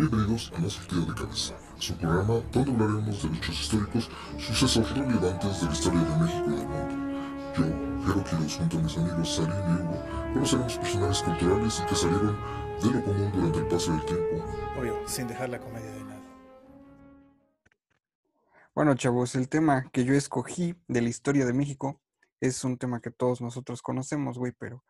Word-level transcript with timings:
Bienvenidos 0.00 0.50
a 0.56 0.60
La 0.62 0.70
Sortida 0.70 1.04
de 1.04 1.14
Cabeza, 1.14 1.54
su 1.78 1.94
programa 1.98 2.40
donde 2.52 2.72
hablaremos 2.72 3.22
de 3.22 3.36
hechos 3.36 3.60
históricos, 3.60 4.10
sucesos 4.38 4.96
relevantes 4.96 5.60
de 5.60 5.66
la 5.66 5.72
historia 5.74 6.00
de 6.00 6.16
México 6.16 6.44
y 6.46 6.56
del 6.56 6.68
mundo. 6.68 7.52
Yo, 7.54 8.06
Jero 8.06 8.24
Quiroz, 8.24 8.56
junto 8.56 8.78
a 8.78 8.80
mis 8.80 8.96
amigos 8.96 9.36
Salim 9.36 9.52
y 9.52 9.82
Hugo, 9.82 10.04
conoceremos 10.32 10.78
personajes 10.78 11.22
culturales 11.22 11.80
y 11.80 11.86
que 11.86 11.94
salieron 11.94 12.36
de 12.82 12.90
lo 12.92 13.04
común 13.04 13.32
durante 13.34 13.58
el 13.58 13.66
paso 13.66 13.92
del 13.92 14.04
tiempo. 14.06 14.44
Obvio, 14.80 14.96
sin 15.06 15.28
dejar 15.28 15.50
la 15.50 15.58
comedia 15.58 15.90
de 15.90 16.04
lado. 16.04 16.22
Bueno, 18.74 18.94
chavos, 18.94 19.34
el 19.34 19.50
tema 19.50 19.90
que 19.92 20.06
yo 20.06 20.14
escogí 20.14 20.76
de 20.88 21.02
la 21.02 21.10
historia 21.10 21.44
de 21.44 21.52
México 21.52 22.00
es 22.40 22.64
un 22.64 22.78
tema 22.78 23.02
que 23.02 23.10
todos 23.10 23.42
nosotros 23.42 23.82
conocemos, 23.82 24.38
güey, 24.38 24.52
pero 24.52 24.82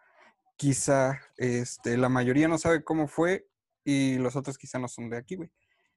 quizá 0.54 1.18
este, 1.36 1.96
la 1.96 2.08
mayoría 2.08 2.46
no 2.46 2.58
sabe 2.58 2.84
cómo 2.84 3.08
fue 3.08 3.49
y 3.90 4.18
los 4.18 4.36
otros 4.36 4.56
quizá 4.56 4.78
no 4.78 4.88
son 4.88 5.10
de 5.10 5.16
aquí, 5.16 5.36
güey. 5.36 5.50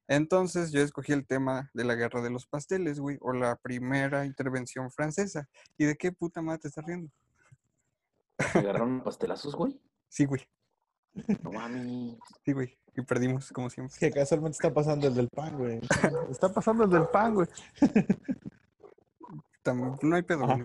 Entonces 0.08 0.72
yo 0.72 0.82
escogí 0.82 1.12
el 1.12 1.26
tema 1.26 1.70
de 1.72 1.84
la 1.84 1.94
guerra 1.94 2.20
de 2.20 2.30
los 2.30 2.46
pasteles, 2.46 2.98
güey, 2.98 3.16
o 3.20 3.32
la 3.32 3.56
primera 3.56 4.26
intervención 4.26 4.90
francesa. 4.90 5.48
¿Y 5.78 5.84
de 5.84 5.96
qué 5.96 6.12
puta 6.12 6.42
madre 6.42 6.60
te 6.60 6.68
estás 6.68 6.84
riendo? 6.84 7.10
¿Se 8.52 8.58
agarraron 8.58 9.02
pastelazos, 9.02 9.54
güey? 9.54 9.80
Sí, 10.08 10.24
güey, 10.26 10.42
No 11.42 11.52
mames. 11.52 12.18
sí, 12.44 12.52
güey. 12.52 12.76
Y 12.96 13.02
perdimos, 13.02 13.50
como 13.52 13.70
siempre. 13.70 13.96
Que 13.98 14.10
casualmente 14.10 14.56
está 14.56 14.72
pasando 14.72 15.08
el 15.08 15.14
del 15.14 15.28
pan, 15.28 15.56
güey. 15.56 15.80
Está 16.30 16.52
pasando 16.52 16.84
el 16.84 16.90
del 16.90 17.08
pan, 17.08 17.34
güey. 17.34 17.48
No 20.02 20.14
hay 20.14 20.22
pedo, 20.22 20.44
güey. 20.44 20.62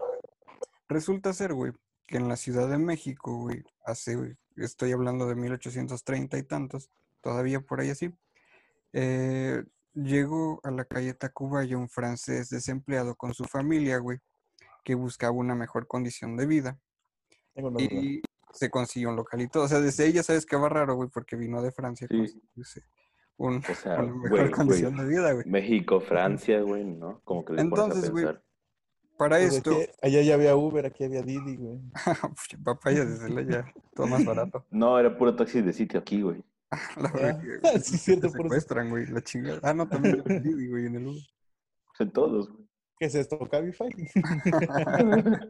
Resulta 0.89 1.31
ser, 1.31 1.53
güey, 1.53 1.71
que 2.05 2.17
en 2.17 2.27
la 2.27 2.35
Ciudad 2.35 2.67
de 2.67 2.77
México, 2.77 3.37
güey, 3.37 3.63
hace, 3.85 4.17
güey, 4.17 4.35
estoy 4.57 4.91
hablando 4.91 5.25
de 5.25 5.35
1830 5.35 6.37
y 6.37 6.43
tantos, 6.43 6.89
todavía 7.21 7.59
por 7.61 7.79
ahí 7.81 7.89
así, 7.89 8.13
eh, 8.93 9.63
llegó 9.93 10.59
a 10.63 10.71
la 10.71 10.85
calle 10.85 11.13
Tacubaya 11.13 11.77
un 11.77 11.89
francés 11.89 12.49
desempleado 12.49 13.15
con 13.15 13.33
su 13.33 13.45
familia, 13.45 13.97
güey, 13.97 14.19
que 14.83 14.95
buscaba 14.95 15.33
una 15.33 15.55
mejor 15.55 15.87
condición 15.87 16.37
de 16.37 16.45
vida 16.47 16.79
Tengo 17.53 17.69
una 17.69 17.81
y 17.81 18.21
se 18.53 18.69
consiguió 18.69 19.09
un 19.09 19.15
localito. 19.15 19.61
O 19.61 19.67
sea, 19.67 19.79
desde 19.79 20.05
ahí 20.05 20.13
ya 20.13 20.23
sabes 20.23 20.45
que 20.45 20.55
va 20.55 20.69
raro, 20.69 20.95
güey, 20.95 21.09
porque 21.09 21.35
vino 21.35 21.61
de 21.61 21.71
Francia 21.71 22.05
a 22.05 22.13
Sí. 22.13 22.17
conseguirse 22.17 22.83
un, 23.37 23.57
O 23.69 23.75
sea, 23.75 23.93
una 23.99 24.13
mejor 24.13 24.29
güey, 24.29 24.41
güey. 24.41 24.51
condición 24.51 24.97
de 24.97 25.05
vida, 25.05 25.33
güey. 25.33 25.45
México, 25.45 25.99
Francia, 26.01 26.61
güey, 26.61 26.83
¿no? 26.83 27.21
Como 27.23 27.45
que 27.45 27.53
les 27.53 27.61
Entonces, 27.63 28.09
güey. 28.09 28.25
Para 29.17 29.37
Pues 29.37 29.53
esto, 29.55 29.71
aquí- 29.71 29.91
allá 30.01 30.21
ya 30.21 30.33
había 30.35 30.55
Uber, 30.55 30.85
aquí 30.85 31.03
había 31.03 31.21
Didi, 31.21 31.57
güey. 31.57 31.79
Papaya 32.63 33.03
desde 33.05 33.29
la 33.29 33.41
ya, 33.41 33.73
todo 33.93 34.07
más 34.07 34.23
barato. 34.25 34.65
No, 34.71 34.97
era 34.97 35.15
puro 35.17 35.35
taxi 35.35 35.61
de 35.61 35.73
sitio 35.73 35.99
aquí, 35.99 36.21
güey. 36.21 36.41
La 36.97 37.09
Ah, 37.09 37.11
verga, 37.13 37.41
güey, 37.61 37.79
sí, 37.81 37.97
cierto, 37.97 38.31
por 38.31 38.43
secuestran, 38.43 38.89
güey, 38.89 39.07
la 39.07 39.21
chingada. 39.21 39.59
Ah, 39.63 39.73
no, 39.73 39.87
también 39.87 40.21
en 40.25 40.31
el 40.31 40.43
Didi, 40.43 40.67
güey, 40.67 40.85
en 40.85 40.95
el 40.95 41.07
Uber. 41.07 41.23
Pues 41.87 41.99
en 41.99 42.11
todos, 42.11 42.49
güey. 42.49 42.69
¿Qué 42.99 43.05
es 43.05 43.15
esto? 43.15 43.39
¿Cabify? 43.49 43.89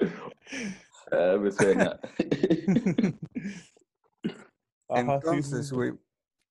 ah, 1.11 1.37
me 1.39 1.51
suena. 1.51 1.99
Entonces, 4.87 5.71
güey, 5.71 5.93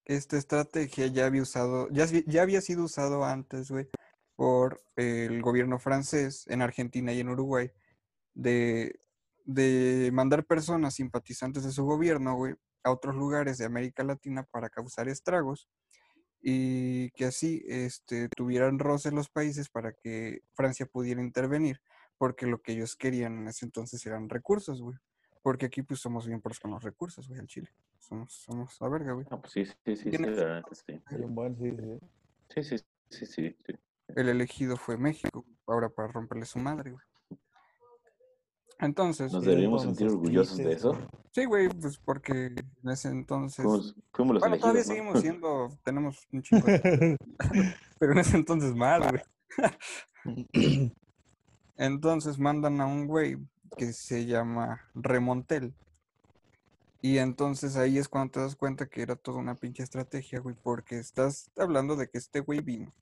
esta 0.05 0.37
estrategia 0.37 1.07
ya 1.07 1.27
había 1.27 1.43
usado, 1.43 1.89
ya, 1.91 2.07
ya 2.27 2.43
había 2.43 2.61
sido 2.61 2.85
usado 2.85 3.25
antes, 3.25 3.71
güey, 3.71 3.89
por 4.35 4.83
el 4.97 5.41
gobierno 5.41 5.79
francés 5.79 6.47
en 6.49 6.63
Argentina 6.63 7.13
y 7.13 7.21
en 7.21 7.29
Uruguay, 7.29 7.71
de, 8.35 9.01
de 9.45 10.11
mandar 10.13 10.45
personas 10.47 10.95
simpatizantes 10.95 11.63
de 11.65 11.73
su 11.73 11.85
gobierno, 11.85 12.35
güey, 12.35 12.57
a 12.83 12.91
otros 12.91 13.15
lugares 13.15 13.59
de 13.59 13.65
América 13.65 14.05
Latina 14.05 14.45
para 14.45 14.69
causar 14.69 15.09
estragos 15.09 15.69
y 16.41 17.11
que 17.11 17.27
así 17.27 17.65
este, 17.67 18.29
tuvieran 18.29 18.79
roces 18.79 19.13
los 19.13 19.29
países 19.29 19.69
para 19.69 19.93
que 19.93 20.43
Francia 20.55 20.87
pudiera 20.87 21.21
intervenir, 21.21 21.81
porque 22.17 22.47
lo 22.47 22.63
que 22.63 22.73
ellos 22.73 22.97
querían 22.97 23.39
en 23.39 23.49
ese 23.49 23.65
entonces 23.65 24.05
eran 24.07 24.29
recursos, 24.29 24.81
güey. 24.81 24.97
Porque 25.43 25.67
aquí 25.67 25.83
pues 25.83 26.01
somos 26.01 26.27
bien 26.27 26.41
pros 26.41 26.61
con 26.61 26.73
los 26.73 26.83
recursos, 26.83 27.29
güey, 27.29 27.41
al 27.41 27.47
Chile. 27.47 27.73
Somos, 27.99 28.33
somos 28.33 28.81
la 28.81 28.89
verga, 28.89 29.13
güey. 29.13 29.27
Ah, 29.31 29.41
pues 29.41 29.53
sí, 29.53 29.65
sí, 29.65 29.97
sí, 29.97 30.11
sí, 30.11 30.19
la 30.19 30.63
sí. 30.73 31.01
Sí, 31.09 31.17
sí. 31.17 31.99
Sí, 32.49 32.63
sí, 32.63 32.77
sí, 33.11 33.27
sí, 33.27 33.57
sí. 33.67 33.79
El 34.17 34.29
elegido 34.29 34.77
fue 34.77 34.97
México, 34.97 35.45
ahora 35.67 35.89
para 35.91 36.09
romperle 36.09 36.47
su 36.47 36.59
madre, 36.59 36.93
güey. 36.93 37.05
Entonces, 38.81 39.33
Nos 39.33 39.43
Sí, 39.43 39.51
deberíamos 39.51 39.83
sentir 39.83 40.07
orgullosos 40.09 40.57
de 40.57 40.73
eso. 40.73 40.97
Sí, 41.33 41.45
güey, 41.45 41.69
pues 41.69 41.99
porque 41.99 42.47
en 42.83 42.91
ese 42.91 43.09
entonces... 43.09 43.65
Fuimos, 43.65 43.95
fuimos 44.13 44.35
los 44.35 44.41
Bueno, 44.43 44.59
todavía 44.59 44.85
seguimos 44.85 45.21
siendo, 45.21 45.71
tenemos 45.85 46.27
un 46.33 46.43
chingo 46.43 46.67
de- 46.67 47.17
Pero 47.99 48.13
en 48.13 48.19
ese 48.19 48.37
entonces 48.37 48.75
mal, 48.75 49.03
güey. 49.11 49.23
Entonces 51.77 52.39
mandan 52.39 52.81
a 52.81 52.87
un 52.87 53.07
güey 53.07 53.39
que 53.77 53.93
se 53.93 54.27
llama 54.27 54.81
Remontel. 54.95 55.75
Y 57.01 57.19
entonces 57.19 57.77
ahí 57.77 57.99
es 57.99 58.09
cuando 58.09 58.33
te 58.33 58.41
das 58.41 58.57
cuenta 58.57 58.87
que 58.87 59.03
era 59.03 59.15
toda 59.15 59.39
una 59.39 59.55
pinche 59.55 59.85
estrategia, 59.85 60.41
güey, 60.41 60.57
porque 60.61 60.99
estás 60.99 61.51
hablando 61.57 61.95
de 61.95 62.09
que 62.09 62.19
este 62.19 62.41
güey 62.41 62.61
vino. 62.61 62.93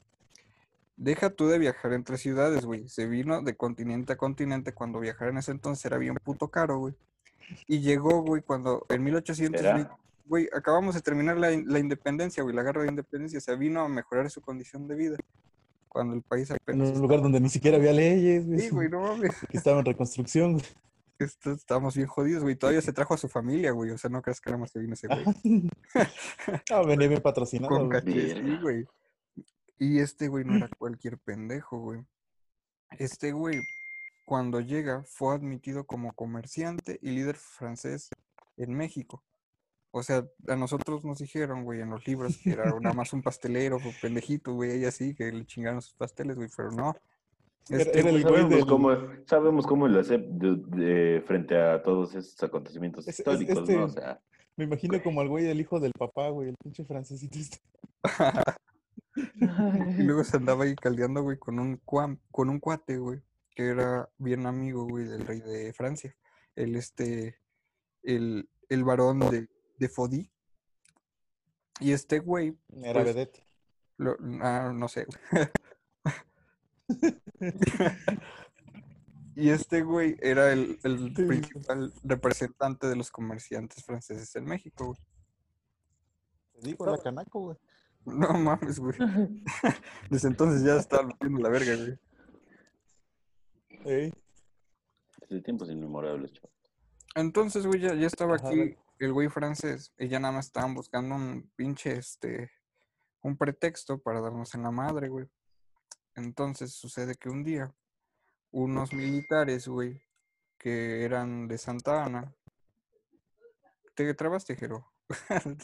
Deja 0.99 1.31
tú 1.31 1.47
de 1.49 1.59
viajar 1.59 1.95
entre 1.95 2.19
ciudades, 2.19 2.67
güey. 2.67 2.89
Se 2.89 3.07
vino 3.07 3.41
de 3.43 3.57
continente 3.57 4.13
a 4.13 4.17
continente 4.17 4.75
cuando 4.75 5.01
viajar 5.01 5.29
en 5.29 5.39
ese 5.39 5.53
entonces 5.53 5.85
era 5.87 5.97
bien 5.97 6.17
puto 6.23 6.49
caro, 6.49 6.79
güey. 6.79 6.95
Y 7.67 7.81
llegó, 7.81 8.23
güey, 8.23 8.43
cuando 8.43 8.85
en 8.89 9.03
1820, 9.05 9.59
Era. 9.59 9.97
güey, 10.25 10.49
acabamos 10.55 10.95
de 10.95 11.01
terminar 11.03 11.37
la, 11.37 11.51
la 11.51 11.79
independencia, 11.79 12.43
güey, 12.43 12.55
la 12.55 12.63
guerra 12.63 12.83
de 12.83 12.89
independencia. 12.89 13.41
Se 13.41 13.57
vino 13.57 13.81
a 13.83 13.89
mejorar 13.89 14.31
su 14.31 14.41
condición 14.41 14.87
de 14.89 14.95
vida. 14.97 15.17
Cuando 15.89 16.15
el 16.15 16.23
país 16.23 16.51
En 16.51 16.57
apenas... 16.57 16.91
un 16.91 17.01
lugar 17.03 17.23
donde 17.23 17.41
ni 17.41 17.49
siquiera 17.49 17.77
había 17.79 17.93
leyes, 17.93 18.47
güey. 18.47 18.61
Sí, 18.61 18.69
güey, 18.71 18.89
no 18.89 19.01
mames. 19.01 19.33
Que 19.51 19.57
estaba 19.57 19.79
en 19.81 19.87
reconstrucción, 19.87 20.53
güey. 20.55 20.65
Estamos 21.19 21.97
bien 21.97 22.09
jodidos, 22.09 22.43
güey. 22.43 22.57
Todavía 22.57 22.83
se 22.83 22.93
trajo 22.93 23.15
a 23.15 23.17
su 23.17 23.29
familia, 23.29 23.71
güey. 23.71 23.91
O 23.91 23.97
sea, 23.97 24.11
no 24.11 24.21
creas 24.21 24.39
que 24.41 24.51
nada 24.51 24.61
más 24.61 24.71
se 24.71 24.81
vino 24.81 24.93
ese 24.93 25.07
güey. 25.09 25.25
Ah, 26.71 26.83
venía 26.87 27.09
bien 27.09 27.23
patrocinado, 27.23 27.71
Con 27.75 27.87
güey. 27.87 28.01
caché, 28.01 28.35
sí, 28.35 28.59
güey. 28.61 28.87
Y 29.79 29.99
este 30.01 30.29
güey 30.29 30.45
no 30.45 30.57
era 30.57 30.69
cualquier 30.79 31.17
pendejo, 31.19 31.79
güey. 31.79 32.03
Este 32.99 33.33
güey, 33.33 33.61
cuando 34.27 34.61
llega, 34.61 35.03
fue 35.05 35.35
admitido 35.35 35.87
como 35.87 36.13
comerciante 36.13 36.99
y 37.01 37.13
líder 37.13 37.37
francés 37.37 38.11
en 38.59 38.75
México. 38.75 39.23
O 39.93 40.03
sea, 40.03 40.27
a 40.49 40.57
nosotros 40.57 41.05
nos 41.05 41.21
dijeron, 41.21 41.65
güey, 41.65 41.81
en 41.81 41.89
los 41.89 42.07
libros 42.07 42.37
que 42.43 42.51
era 42.51 42.65
nada 42.81 42.95
más 42.95 43.15
un 43.15 43.23
pastelero, 43.23 43.77
o 43.77 43.81
pendejito, 44.03 44.53
güey, 44.53 44.81
y 44.83 44.85
así, 44.85 45.15
que 45.15 45.33
le 45.33 45.47
chingaron 45.47 45.81
sus 45.81 45.95
pasteles, 45.95 46.37
güey, 46.37 46.51
pero 46.55 46.71
no. 46.73 46.95
Este 47.71 48.01
era 48.01 48.11
el 48.11 48.23
güey- 48.23 48.29
güey 48.29 48.35
Sabemos 48.43 48.51
del- 48.51 48.67
cómo, 48.67 48.91
sabemos 49.27 49.67
cómo 49.67 49.89
lo 49.89 50.01
hace 50.01 50.19
de- 50.19 50.57
de- 50.67 51.23
frente 51.27 51.57
a 51.57 51.83
todos 51.83 52.15
esos 52.15 52.41
acontecimientos 52.43 53.09
Es- 53.09 53.19
históricos, 53.19 53.59
este- 53.61 53.77
¿no? 53.77 53.85
O 53.85 53.89
sea, 53.89 54.21
Me 54.57 54.65
imagino 54.65 55.03
como 55.03 55.21
al 55.21 55.29
güey 55.29 55.45
del 55.45 55.61
hijo 55.61 55.79
del 55.81 55.93
papá, 55.93 56.29
güey, 56.31 56.49
el 56.51 56.57
pinche 56.63 56.85
francesito 56.85 57.39
este. 57.39 57.59
Y 59.99 60.03
luego 60.03 60.25
se 60.25 60.37
andaba 60.37 60.65
ahí 60.65 60.75
caldeando, 60.77 61.23
güey, 61.23 61.39
con 61.39 61.59
un, 61.59 61.81
cuam- 61.81 62.19
con 62.31 62.51
un 62.51 62.61
cuate, 62.61 62.99
güey, 62.99 63.21
que 63.57 63.67
era 63.69 64.09
bien 64.19 64.47
amigo, 64.47 64.85
güey, 64.87 65.07
del 65.07 65.27
rey 65.27 65.41
de 65.41 65.73
Francia. 65.73 66.15
El, 66.55 66.77
este, 66.77 67.41
el, 68.03 68.49
el 68.69 68.85
varón 68.85 69.19
de, 69.19 69.49
de 69.79 69.89
Fodí. 69.89 70.31
Y 71.81 71.93
este 71.93 72.19
güey, 72.21 72.57
Era 72.83 73.03
Pues, 73.03 73.15
vedette. 73.15 73.47
lo- 73.97 74.17
ah, 74.43 74.73
no 74.75 74.89
sé. 74.89 75.07
Y 79.39 79.51
este 79.51 79.83
güey 79.83 80.17
era 80.23 80.51
el, 80.51 80.79
el 80.83 81.15
Sí. 81.15 81.23
principal 81.25 81.93
representante 82.05 82.87
de 82.87 82.97
los 82.97 83.11
comerciantes 83.11 83.85
franceses 83.85 84.35
en 84.37 84.47
México, 84.47 84.87
güey. 84.87 84.99
Te 86.55 86.69
digo, 86.69 86.87
la 86.87 86.97
canaco, 86.97 87.41
güey. 87.41 87.57
No 88.07 88.33
mames, 88.33 88.79
güey. 88.79 88.97
Desde 90.11 90.29
entonces 90.29 90.63
ya 90.63 90.77
estaba 90.77 91.03
metiendo 91.09 91.39
la 91.41 91.51
verga, 91.51 91.75
güey. 91.77 91.99
Ey, 93.87 94.13
desde 95.21 95.43
tiempos 95.43 95.71
inmemorables, 95.71 96.33
chaval. 96.33 96.51
Entonces, 97.15 97.67
güey, 97.67 97.81
ya, 97.81 97.95
ya 97.95 98.07
estaba 98.07 98.35
Ajá, 98.35 98.49
aquí 98.49 98.77
el 98.99 99.13
güey 99.13 99.29
francés 99.29 99.93
y 99.99 100.09
ya 100.09 100.19
nada 100.19 100.35
más 100.35 100.47
estaban 100.47 100.75
buscando 100.75 101.15
un 101.15 101.51
pinche, 101.55 101.93
este, 101.93 102.51
un 103.23 103.37
pretexto 103.37 103.99
para 103.99 104.21
darnos 104.21 104.55
en 104.55 104.65
la 104.65 104.71
madre, 104.71 105.09
güey. 105.09 105.27
Entonces 106.17 106.73
sucede 106.73 107.15
que 107.15 107.29
un 107.29 107.45
día 107.45 107.73
unos 108.51 108.93
militares, 108.93 109.69
güey, 109.69 110.03
que 110.59 111.05
eran 111.05 111.47
de 111.47 111.57
Santa 111.57 112.05
Ana, 112.05 112.35
te 113.95 114.13
trabaste, 114.15 114.57
Jero. 114.57 114.93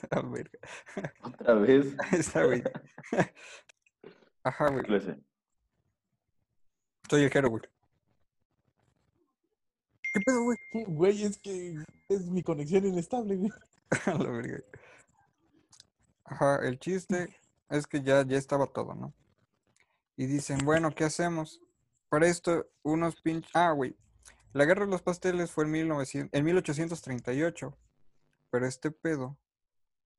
Otra 1.22 1.54
vez. 1.54 1.96
Güey. 2.34 2.62
Ajá, 4.44 4.70
güey. 4.70 4.84
Soy 7.10 7.24
el 7.24 7.30
Jero, 7.30 7.50
güey. 7.50 7.62
¿Qué 10.12 10.20
pedo, 10.20 10.42
güey? 10.42 10.58
Güey, 10.86 11.24
es 11.24 11.38
que 11.38 11.74
es 12.08 12.26
mi 12.26 12.42
conexión 12.42 12.84
inestable, 12.84 13.36
güey. 13.36 13.52
A 14.06 14.14
la 14.14 14.30
verga. 14.30 14.62
Ajá, 16.24 16.56
el 16.66 16.78
chiste 16.78 17.28
es 17.70 17.86
que 17.86 18.02
ya, 18.02 18.24
ya 18.26 18.36
estaba 18.36 18.66
todo, 18.66 18.94
¿no? 18.94 19.14
Y 20.16 20.26
dicen, 20.26 20.58
bueno, 20.64 20.94
¿qué 20.94 21.04
hacemos? 21.04 21.60
Para 22.08 22.26
esto, 22.26 22.66
unos 22.82 23.20
pinches... 23.22 23.50
Ah, 23.54 23.72
güey. 23.72 23.96
La 24.52 24.66
guerra 24.66 24.84
de 24.84 24.90
los 24.90 25.00
pasteles 25.00 25.50
fue 25.50 25.64
en, 25.64 25.70
1900 25.70 26.38
en 26.38 26.44
1838, 26.44 27.78
pero 28.50 28.66
este 28.66 28.90
pedo 28.90 29.38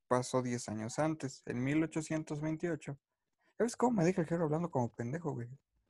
pasó 0.08 0.42
10 0.42 0.70
años 0.70 0.98
antes, 0.98 1.44
en 1.46 1.64
1828. 1.64 2.98
¿Sabes 3.58 3.76
cómo 3.78 3.98
me 3.98 4.06
deja 4.06 4.22
el 4.22 4.28
Jero 4.28 4.46
hablando 4.46 4.72
como 4.72 4.92
pendejo, 4.92 5.34
güey? 5.34 5.48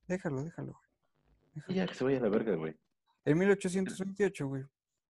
Déjalo, 0.08 0.44
déjalo, 0.44 0.74
güey. 0.74 1.78
Ya, 1.78 1.88
que 1.88 1.94
se 1.94 2.04
vaya 2.04 2.18
a 2.18 2.22
la 2.22 2.30
verga, 2.30 2.56
güey. 2.56 2.78
En 3.26 3.38
1828, 3.38 4.48
güey, 4.48 4.64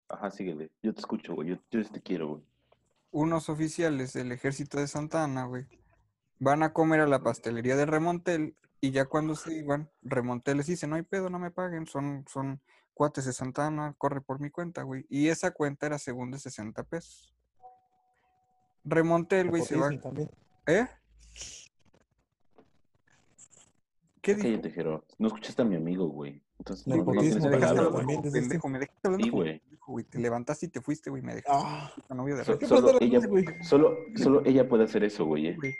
Ajá, 0.08 0.30
síguele. 0.30 0.70
Yo 0.82 0.94
te 0.94 1.00
escucho, 1.00 1.34
güey. 1.34 1.48
Yo, 1.48 1.58
te 1.70 2.00
quiero, 2.00 2.28
güey. 2.28 2.42
unos 3.10 3.48
oficiales 3.48 4.14
del 4.14 4.32
ejército 4.32 4.78
de 4.78 4.88
Santa 4.88 5.24
Ana, 5.24 5.44
güey, 5.44 5.66
van 6.38 6.62
a 6.62 6.72
comer 6.72 7.00
a 7.00 7.06
la 7.06 7.22
pastelería 7.22 7.76
de 7.76 7.86
Remontel 7.86 8.56
y 8.80 8.90
ya 8.90 9.06
cuando 9.06 9.34
se 9.34 9.54
iban, 9.54 9.90
Remontel 10.02 10.58
les 10.58 10.66
dice, 10.66 10.86
no 10.86 10.96
hay 10.96 11.02
pedo, 11.02 11.30
no 11.30 11.38
me 11.38 11.50
paguen, 11.50 11.86
son, 11.86 12.24
son 12.28 12.60
cuates 12.94 13.24
de 13.26 13.32
Santa 13.32 13.66
Ana, 13.66 13.94
corre 13.98 14.20
por 14.20 14.40
mi 14.40 14.50
cuenta, 14.50 14.82
güey. 14.82 15.04
Y 15.08 15.28
esa 15.28 15.50
cuenta 15.50 15.86
era 15.86 15.98
según 15.98 16.30
de 16.30 16.38
60 16.38 16.82
pesos. 16.84 17.34
Remontel, 18.84 19.50
güey, 19.50 19.62
se 19.62 19.76
va... 19.76 19.90
También. 19.98 20.30
¿Eh? 20.66 20.86
¿Qué 24.22 24.34
dijo? 24.34 25.04
No 25.18 25.26
escuchaste 25.26 25.62
a 25.62 25.64
mi 25.64 25.76
amigo, 25.76 26.06
güey. 26.08 26.42
Entonces, 26.58 26.86
no, 26.86 26.96
no 26.96 27.04
palabras, 27.04 27.70
hablando 27.70 27.92
también 27.98 28.22
desde 28.22 28.38
este- 28.38 28.48
pendejo, 28.50 28.68
me 28.68 28.78
dejaste 28.80 29.00
hablando 29.08 29.24
Sí, 29.24 29.30
güey. 29.30 29.58
pendejo, 29.60 29.92
güey. 29.92 30.04
Te 30.04 30.18
levantaste 30.18 30.66
y 30.66 30.68
te 30.68 30.80
fuiste, 30.80 31.10
güey, 31.10 31.22
me 31.22 31.34
dejaste 31.36 31.52
Ah, 31.64 31.92
de 32.08 32.44
So- 32.44 32.52
re- 32.52 32.58
¿Qué 32.58 32.66
solo, 32.66 32.98
ella, 33.00 33.20
güey? 33.26 33.44
solo, 33.62 33.96
solo 34.16 34.42
ella 34.44 34.68
puede 34.68 34.84
hacer 34.84 35.04
eso, 35.04 35.24
güey. 35.24 35.46
eh. 35.48 35.56
güey. 35.56 35.72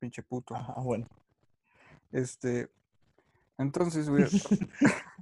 Pinche 0.00 0.22
puto. 0.22 0.54
ah, 0.56 0.74
bueno. 0.82 1.06
Este, 2.12 2.68
entonces, 3.58 4.08
güey, 4.08 4.24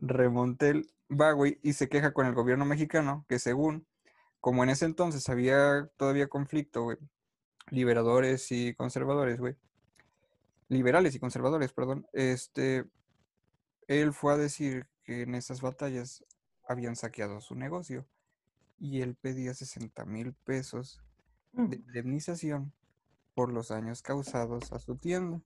Remontel 0.00 0.90
va, 1.10 1.32
güey, 1.32 1.58
y 1.62 1.74
se 1.74 1.88
queja 1.88 2.12
con 2.12 2.26
el 2.26 2.34
gobierno 2.34 2.64
mexicano 2.64 3.24
que 3.28 3.38
según, 3.38 3.86
como 4.40 4.64
en 4.64 4.70
ese 4.70 4.86
entonces 4.86 5.28
había 5.28 5.88
todavía 5.96 6.28
conflicto, 6.28 6.82
güey, 6.84 6.96
liberadores 7.70 8.50
y 8.50 8.74
conservadores, 8.74 9.38
güey, 9.38 9.54
liberales 10.68 11.14
y 11.14 11.20
conservadores, 11.20 11.72
perdón, 11.72 12.06
este, 12.12 12.84
él 14.00 14.12
fue 14.12 14.32
a 14.32 14.36
decir 14.36 14.86
que 15.04 15.22
en 15.22 15.34
esas 15.34 15.60
batallas 15.60 16.24
habían 16.66 16.96
saqueado 16.96 17.40
su 17.40 17.54
negocio 17.54 18.06
y 18.78 19.00
él 19.00 19.14
pedía 19.14 19.54
60 19.54 20.04
mil 20.06 20.34
pesos 20.44 21.00
de 21.52 21.76
indemnización 21.76 22.72
por 23.34 23.52
los 23.52 23.68
daños 23.68 24.02
causados 24.02 24.72
a 24.72 24.78
su 24.78 24.96
tienda. 24.96 25.40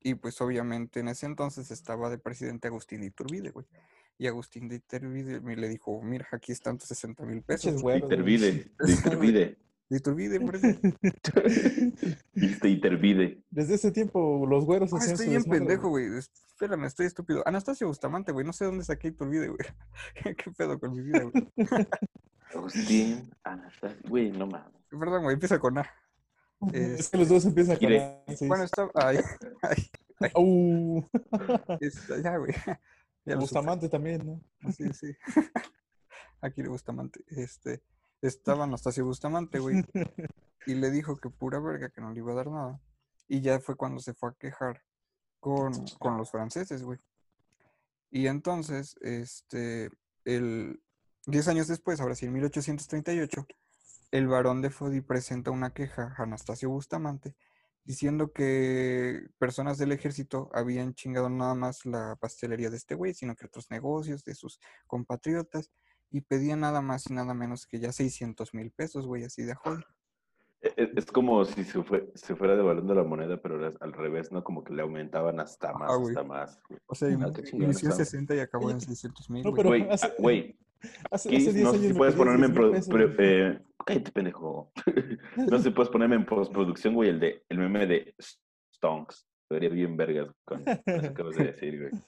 Y 0.00 0.14
pues 0.14 0.40
obviamente 0.40 1.00
en 1.00 1.08
ese 1.08 1.26
entonces 1.26 1.70
estaba 1.70 2.10
de 2.10 2.18
presidente 2.18 2.68
Agustín 2.68 3.00
de 3.00 3.06
Iturbide, 3.06 3.50
güey. 3.50 3.66
Y 4.18 4.26
Agustín 4.26 4.68
de 4.68 4.76
Iturbide 4.76 5.40
me 5.40 5.56
le 5.56 5.68
dijo, 5.68 6.02
mira, 6.02 6.26
aquí 6.32 6.52
están 6.52 6.78
tus 6.78 6.88
60 6.88 7.24
mil 7.24 7.42
pesos. 7.42 7.80
Güey". 7.80 8.00
Intervide, 8.00 8.72
de 8.78 8.92
intervide. 8.92 9.58
De 9.92 9.98
Iturbide, 9.98 10.38
hombre. 10.38 10.58
Viste, 12.32 12.68
intervide. 12.70 13.42
Desde 13.50 13.74
ese 13.74 13.92
tiempo 13.92 14.46
los 14.46 14.64
güeros 14.64 14.90
Ah, 14.94 14.96
hacían 14.96 15.12
estoy 15.12 15.28
bien 15.28 15.44
pendejo, 15.44 15.90
güey. 15.90 16.06
Espérame, 16.16 16.86
estoy 16.86 17.04
estúpido. 17.04 17.42
Anastasio 17.46 17.88
Bustamante, 17.88 18.32
güey. 18.32 18.46
No 18.46 18.54
sé 18.54 18.64
dónde 18.64 18.84
saqué 18.84 19.08
Iturbide, 19.08 19.48
güey. 19.48 19.58
¿Qué 20.38 20.50
pedo 20.56 20.80
con 20.80 20.92
mi 20.94 21.02
vida, 21.02 21.24
güey? 21.24 21.46
Agustín, 22.54 23.30
Anastasia. 23.44 23.98
Güey, 24.08 24.32
no 24.32 24.46
mames. 24.46 24.72
Perdón, 24.88 25.24
güey. 25.24 25.34
Empieza 25.34 25.58
con 25.58 25.76
A. 25.76 25.86
Es 26.72 27.10
que 27.10 27.18
los 27.18 27.28
dos 27.28 27.44
empiezan 27.44 27.76
con. 27.76 27.92
A, 27.92 28.34
sí. 28.34 28.48
Bueno, 28.48 28.64
está... 28.64 28.88
Ay, 28.94 29.18
ay, 29.60 29.90
Uh, 30.36 31.02
está- 31.80 32.18
ya, 32.22 32.38
güey. 32.38 32.54
Bustamante 33.36 33.90
también, 33.90 34.24
¿no? 34.24 34.70
Sí, 34.72 34.84
sí. 34.94 35.14
Aquí 36.40 36.62
le 36.62 36.70
Bustamante. 36.70 37.20
Este, 37.26 37.82
estaba 38.22 38.64
Anastasio 38.64 39.04
Bustamante, 39.04 39.58
güey. 39.58 39.84
Y 40.64 40.76
le 40.76 40.92
dijo 40.92 41.16
que 41.16 41.28
pura 41.28 41.58
verga, 41.58 41.90
que 41.90 42.00
no 42.00 42.12
le 42.12 42.20
iba 42.20 42.30
a 42.30 42.36
dar 42.36 42.46
nada. 42.46 42.80
Y 43.26 43.40
ya 43.40 43.58
fue 43.58 43.74
cuando 43.74 44.00
se 44.00 44.14
fue 44.14 44.30
a 44.30 44.34
quejar 44.38 44.80
con, 45.40 45.72
con 45.98 46.16
los 46.16 46.30
franceses, 46.30 46.84
güey. 46.84 47.00
Y 48.12 48.28
entonces, 48.28 48.94
este, 49.00 49.90
el, 50.24 50.80
10 51.26 51.48
años 51.48 51.66
después, 51.66 52.00
ahora 52.00 52.14
sí, 52.14 52.26
en 52.26 52.32
1838, 52.34 53.44
el 54.12 54.28
barón 54.28 54.62
de 54.62 54.70
Fodi 54.70 55.00
presenta 55.00 55.50
una 55.50 55.72
queja 55.72 56.14
a 56.16 56.22
Anastasio 56.22 56.70
Bustamante 56.70 57.34
diciendo 57.84 58.32
que 58.32 59.26
personas 59.38 59.78
del 59.78 59.92
ejército 59.92 60.50
habían 60.54 60.94
chingado 60.94 61.28
nada 61.28 61.54
más 61.54 61.84
la 61.84 62.16
pastelería 62.20 62.70
de 62.70 62.76
este 62.76 62.94
güey, 62.94 63.14
sino 63.14 63.34
que 63.34 63.46
otros 63.46 63.70
negocios 63.70 64.24
de 64.24 64.34
sus 64.34 64.60
compatriotas 64.86 65.72
y 66.12 66.20
pedían 66.20 66.60
nada 66.60 66.80
más 66.80 67.10
y 67.10 67.14
nada 67.14 67.34
menos 67.34 67.66
que 67.66 67.78
ya 67.80 67.90
600 67.92 68.54
mil 68.54 68.70
pesos, 68.70 69.06
güey, 69.06 69.24
así 69.24 69.42
de 69.42 69.54
joder. 69.54 69.84
Es, 70.60 70.72
E, 70.76 70.92
es 70.96 71.06
como 71.06 71.44
si 71.44 71.64
se, 71.64 71.82
fue, 71.82 72.12
se 72.14 72.36
fuera 72.36 72.54
devaluando 72.54 72.94
la 72.94 73.02
moneda, 73.02 73.40
pero 73.42 73.58
al 73.80 73.92
revés, 73.92 74.30
¿no? 74.30 74.44
Como 74.44 74.62
que 74.62 74.72
le 74.72 74.82
aumentaban 74.82 75.40
hasta 75.40 75.72
más, 75.72 75.90
Ah, 75.90 75.96
hasta 76.06 76.22
más. 76.22 76.60
güey. 76.68 76.80
O 76.86 76.94
sea, 76.94 77.08
Ah, 77.08 77.12
inició 77.12 77.56
en 77.64 77.70
está. 77.70 77.90
60 77.92 78.36
y 78.36 78.38
acabó 78.38 78.70
en 78.70 78.76
Oye, 78.76 78.86
600 78.86 79.28
mil, 79.30 79.42
no, 79.42 79.50
güey. 79.50 79.56
pero- 79.56 79.68
Güey, 79.70 79.88
hace- 79.90 80.06
ah, 80.06 80.12
güey, 80.18 80.58
Hace, 81.10 81.28
aquí 81.28 81.36
hace 81.36 81.52
10 81.52 81.64
no 81.64 81.72
sé 81.74 81.88
si 81.88 81.94
puedes 81.94 82.14
ponerme 82.16 82.46
en 82.46 82.52
10,000 82.54 82.88
pro- 82.88 83.14
eh, 83.24 83.60
cállate, 83.86 84.10
pendejo. 84.12 84.72
no 85.36 85.58
sé 85.58 85.64
si 85.64 85.70
puedes 85.70 85.90
ponerme 85.90 86.16
en 86.16 86.26
postproducción, 86.26 86.94
güey, 86.94 87.10
el 87.10 87.20
de 87.20 87.44
el 87.48 87.58
meme 87.58 87.86
de 87.86 88.14
Stonks. 88.74 89.26
Sería 89.48 89.68
bien 89.68 89.96
vergas 89.96 90.28
con 90.44 90.62
eso 90.66 90.82
que 90.84 91.06
acabas 91.06 91.36
de 91.36 91.44
decir, 91.44 91.78
güey. 91.80 92.02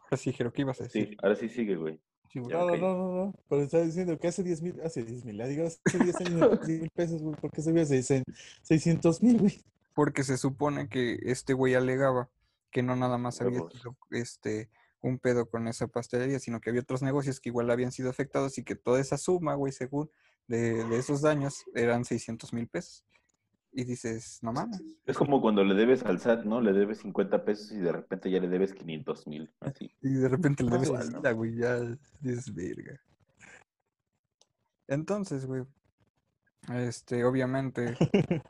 Ahora 0.00 0.16
sí, 0.16 0.32
Jero, 0.32 0.52
¿qué 0.52 0.62
ibas 0.62 0.80
a 0.80 0.84
decir? 0.84 1.08
Sí, 1.08 1.16
ahora 1.22 1.34
sí 1.36 1.48
sigue, 1.48 1.76
güey. 1.76 2.00
No, 2.34 2.48
no, 2.48 2.76
no, 2.76 2.76
no, 2.76 3.14
no. 3.26 3.34
Pero 3.48 3.62
estaba 3.62 3.84
diciendo 3.84 4.18
que 4.18 4.28
hace 4.28 4.42
10 4.42 4.62
mil, 4.62 4.80
hace 4.82 5.04
10 5.04 5.24
mil, 5.24 5.38
digo, 5.48 5.66
hace 5.66 5.98
10 5.98 6.16
años 6.16 6.32
me 6.32 6.48
pedías 6.48 6.66
10 6.66 6.80
mil 6.80 6.90
pesos, 6.90 7.22
güey. 7.22 7.36
¿Por 7.36 7.50
qué 7.52 7.62
se 7.62 7.72
veía 7.72 7.86
600 8.62 9.22
mil, 9.22 9.38
güey? 9.38 9.64
Porque 9.94 10.24
se 10.24 10.36
supone 10.36 10.88
que 10.88 11.18
este 11.22 11.54
güey 11.54 11.74
alegaba 11.74 12.28
que 12.70 12.82
no 12.82 12.96
nada 12.96 13.18
más 13.18 13.40
había 13.40 13.60
sido 13.70 13.96
este 14.10 14.68
un 15.00 15.18
pedo 15.18 15.48
con 15.48 15.68
esa 15.68 15.86
pastelería, 15.86 16.40
sino 16.40 16.60
que 16.60 16.70
había 16.70 16.82
otros 16.82 17.02
negocios 17.02 17.38
que 17.38 17.50
igual 17.50 17.70
habían 17.70 17.92
sido 17.92 18.08
afectados 18.08 18.56
y 18.58 18.64
que 18.64 18.74
toda 18.74 19.00
esa 19.00 19.18
suma, 19.18 19.54
güey, 19.54 19.70
según 19.70 20.10
de, 20.48 20.82
de 20.84 20.98
esos 20.98 21.20
daños, 21.20 21.64
eran 21.74 22.04
600 22.04 22.52
mil 22.54 22.66
pesos. 22.66 23.04
Y 23.76 23.82
dices, 23.82 24.38
no 24.40 24.52
mames. 24.52 24.80
Es 25.04 25.18
como 25.18 25.40
cuando 25.40 25.64
le 25.64 25.74
debes 25.74 26.04
al 26.04 26.20
SAT, 26.20 26.44
¿no? 26.44 26.60
Le 26.60 26.72
debes 26.72 26.98
50 26.98 27.44
pesos 27.44 27.72
y 27.72 27.78
de 27.78 27.90
repente 27.90 28.30
ya 28.30 28.38
le 28.38 28.46
debes 28.46 28.72
500 28.72 29.26
mil. 29.26 29.52
Así. 29.58 29.90
Y 30.00 30.14
de 30.14 30.28
repente 30.28 30.62
le 30.62 30.70
debes 30.70 30.88
Igual, 30.88 31.10
¿no? 31.10 31.34
güey, 31.34 31.56
ya 31.56 31.80
dices, 32.20 32.54
verga. 32.54 33.00
Entonces, 34.86 35.44
güey, 35.46 35.64
este, 36.72 37.24
obviamente, 37.24 37.96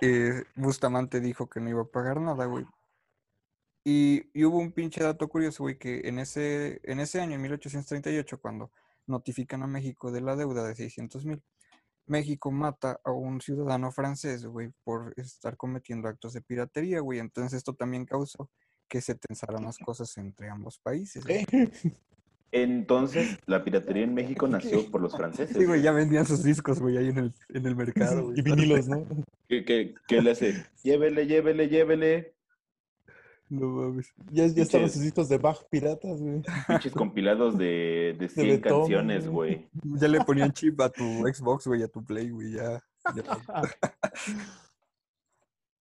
eh, 0.00 0.42
Bustamante 0.56 1.20
dijo 1.20 1.48
que 1.48 1.60
no 1.60 1.70
iba 1.70 1.82
a 1.82 1.88
pagar 1.88 2.20
nada, 2.20 2.46
güey. 2.46 2.66
Y, 3.84 4.28
y 4.32 4.44
hubo 4.44 4.58
un 4.58 4.72
pinche 4.72 5.04
dato 5.04 5.28
curioso, 5.28 5.62
güey, 5.62 5.78
que 5.78 6.08
en 6.08 6.18
ese, 6.18 6.80
en 6.82 6.98
ese 6.98 7.20
año, 7.20 7.36
en 7.36 7.42
1838, 7.42 8.40
cuando 8.40 8.72
notifican 9.06 9.62
a 9.62 9.68
México 9.68 10.10
de 10.10 10.20
la 10.20 10.34
deuda 10.34 10.66
de 10.66 10.74
600 10.74 11.24
mil, 11.26 11.42
México 12.06 12.50
mata 12.50 13.00
a 13.04 13.10
un 13.12 13.40
ciudadano 13.40 13.90
francés, 13.92 14.44
güey, 14.46 14.70
por 14.84 15.14
estar 15.16 15.56
cometiendo 15.56 16.08
actos 16.08 16.32
de 16.32 16.42
piratería, 16.42 17.00
güey. 17.00 17.18
Entonces 17.18 17.54
esto 17.54 17.74
también 17.74 18.04
causó 18.04 18.50
que 18.88 19.00
se 19.00 19.14
tensaran 19.14 19.64
las 19.64 19.78
cosas 19.84 20.16
entre 20.18 20.48
ambos 20.48 20.78
países. 20.78 21.24
Entonces, 22.52 23.36
la 23.46 23.64
piratería 23.64 24.04
en 24.04 24.14
México 24.14 24.46
nació 24.46 24.88
por 24.88 25.00
los 25.00 25.12
franceses. 25.16 25.56
Sí, 25.56 25.64
güey, 25.64 25.82
ya 25.82 25.90
vendían 25.90 26.24
sus 26.24 26.44
discos, 26.44 26.80
güey, 26.80 26.96
ahí 26.96 27.08
en 27.08 27.18
el, 27.18 27.34
en 27.48 27.66
el 27.66 27.74
mercado, 27.74 28.26
güey. 28.26 28.38
Y 28.38 28.42
vinilos, 28.42 28.86
¿no? 28.86 29.04
¿Qué, 29.48 29.64
qué, 29.64 29.94
qué 30.06 30.22
le 30.22 30.30
hace? 30.30 30.64
Llévele, 30.84 31.26
llévele, 31.26 31.68
llévele. 31.68 32.34
No 33.48 33.68
mames. 33.68 34.12
Ya, 34.32 34.46
ya 34.46 34.62
estaban 34.62 34.88
sus 34.90 35.02
discos 35.02 35.28
de 35.28 35.38
Bach 35.38 35.58
piratas, 35.70 36.20
güey. 36.20 36.42
Pinches 36.66 36.92
compilados 36.92 37.58
de, 37.58 38.16
de 38.18 38.28
100 38.28 38.46
Beethoven, 38.46 38.80
canciones, 38.80 39.28
güey. 39.28 39.68
Ya 39.82 40.08
le 40.08 40.20
ponían 40.24 40.52
chip 40.52 40.80
a 40.80 40.88
tu 40.88 41.02
Xbox, 41.26 41.66
güey, 41.66 41.82
a 41.82 41.88
tu 41.88 42.02
Play, 42.04 42.30
güey, 42.30 42.52
ya. 42.52 42.82
ya. 43.14 43.22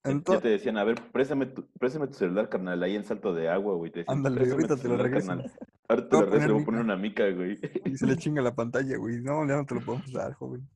Ya 0.06 0.12
Entonces, 0.12 0.44
te 0.44 0.50
decían, 0.50 0.78
a 0.78 0.84
ver, 0.84 1.02
préstame 1.14 1.46
tu, 1.46 1.66
préstame 1.80 2.08
tu 2.08 2.16
celular, 2.16 2.50
carnal, 2.50 2.84
ahí 2.84 2.96
en 2.98 3.06
salto 3.06 3.34
de 3.34 3.48
agua, 3.48 3.76
güey. 3.76 3.90
Te 3.90 4.00
decían, 4.00 4.18
Ándale, 4.18 4.36
"Préstame 4.36 4.64
ahorita 4.64 4.82
te 4.82 4.88
lo 4.90 4.98
regreso". 4.98 5.28
carnal". 5.28 5.52
Ahorita 5.88 6.10
te 6.10 6.16
lo 6.16 6.26
regreso, 6.26 6.48
le 6.48 6.54
voy 6.54 6.62
a 6.62 6.66
poner 6.66 6.82
una 6.82 6.98
mica, 6.98 7.30
güey. 7.30 7.58
y 7.86 7.98
se 7.98 8.06
le 8.06 8.18
chinga 8.18 8.42
la 8.42 8.54
pantalla, 8.54 8.98
güey. 8.98 9.22
No, 9.22 9.48
ya 9.48 9.56
no 9.56 9.66
te 9.66 9.76
lo 9.76 9.82
podemos 9.82 10.12
dar, 10.12 10.34
joven. 10.34 10.68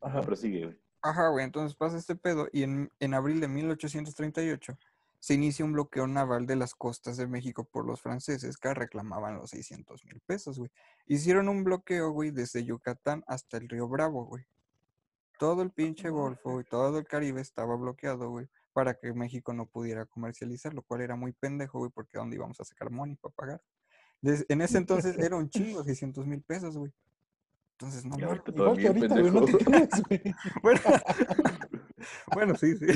Ajá, 0.00 0.20
pero 0.22 0.36
sigue, 0.36 0.66
güey. 0.66 0.78
Ajá, 1.02 1.28
güey, 1.28 1.44
entonces 1.44 1.76
pasa 1.76 1.96
este 1.96 2.16
pedo 2.16 2.48
y 2.52 2.64
en, 2.64 2.90
en 2.98 3.14
abril 3.14 3.40
de 3.40 3.48
1838 3.48 4.76
se 5.20 5.34
inicia 5.34 5.64
un 5.64 5.72
bloqueo 5.72 6.06
naval 6.06 6.46
de 6.46 6.56
las 6.56 6.74
costas 6.74 7.16
de 7.16 7.26
México 7.26 7.64
por 7.64 7.84
los 7.84 8.00
franceses 8.00 8.56
que 8.56 8.72
reclamaban 8.72 9.36
los 9.36 9.50
600 9.50 10.04
mil 10.04 10.20
pesos, 10.20 10.58
güey. 10.58 10.70
Hicieron 11.06 11.48
un 11.48 11.64
bloqueo, 11.64 12.10
güey, 12.10 12.30
desde 12.30 12.64
Yucatán 12.64 13.24
hasta 13.26 13.56
el 13.56 13.68
río 13.68 13.88
Bravo, 13.88 14.26
güey. 14.26 14.44
todo 15.38 15.62
el 15.62 15.70
pinche 15.70 16.10
Golfo 16.10 16.60
y 16.60 16.64
todo 16.64 16.98
el 16.98 17.06
Caribe 17.06 17.40
estaba 17.40 17.76
bloqueado, 17.76 18.28
güey, 18.30 18.48
para 18.72 18.94
que 18.94 19.12
México 19.12 19.52
no 19.52 19.66
pudiera 19.66 20.04
comercializar, 20.04 20.74
lo 20.74 20.82
cual 20.82 21.00
era 21.00 21.14
muy 21.16 21.32
pendejo, 21.32 21.78
güey, 21.78 21.90
porque 21.92 22.18
¿dónde 22.18 22.36
íbamos 22.36 22.60
a 22.60 22.64
sacar 22.64 22.90
money 22.90 23.16
para 23.16 23.34
pagar? 23.34 23.62
En 24.22 24.60
ese 24.60 24.78
entonces 24.78 25.16
era 25.18 25.36
un 25.36 25.48
chingo, 25.48 25.84
600 25.84 26.26
mil 26.26 26.42
pesos, 26.42 26.76
güey. 26.76 26.92
Entonces, 27.80 28.04
no 28.04 28.14
ahorita 28.14 28.50
Igual 28.52 28.76
que 28.76 28.86
ahorita, 28.88 29.20
güey, 29.20 29.30
no 29.30 29.44
te 29.44 29.64
creas, 29.64 30.02
güey. 30.08 30.34
Bueno, 30.62 30.80
bueno, 32.34 32.54
sí, 32.56 32.76
sí. 32.76 32.86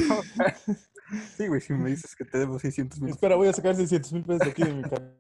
Sí, 1.37 1.47
güey, 1.47 1.61
si 1.61 1.73
me 1.73 1.91
dices 1.91 2.17
que 2.17 2.25
te 2.25 2.39
debo 2.39 2.59
600 2.59 3.01
mil. 3.01 3.11
Espera, 3.11 3.37
voy 3.37 3.47
a 3.49 3.53
sacar 3.53 3.77
600 3.77 4.13
mil 4.13 4.25
pesos 4.25 4.41
de 4.41 4.51
aquí 4.51 4.65
de 4.65 4.73
mi 4.73 4.83
cara. 4.83 5.15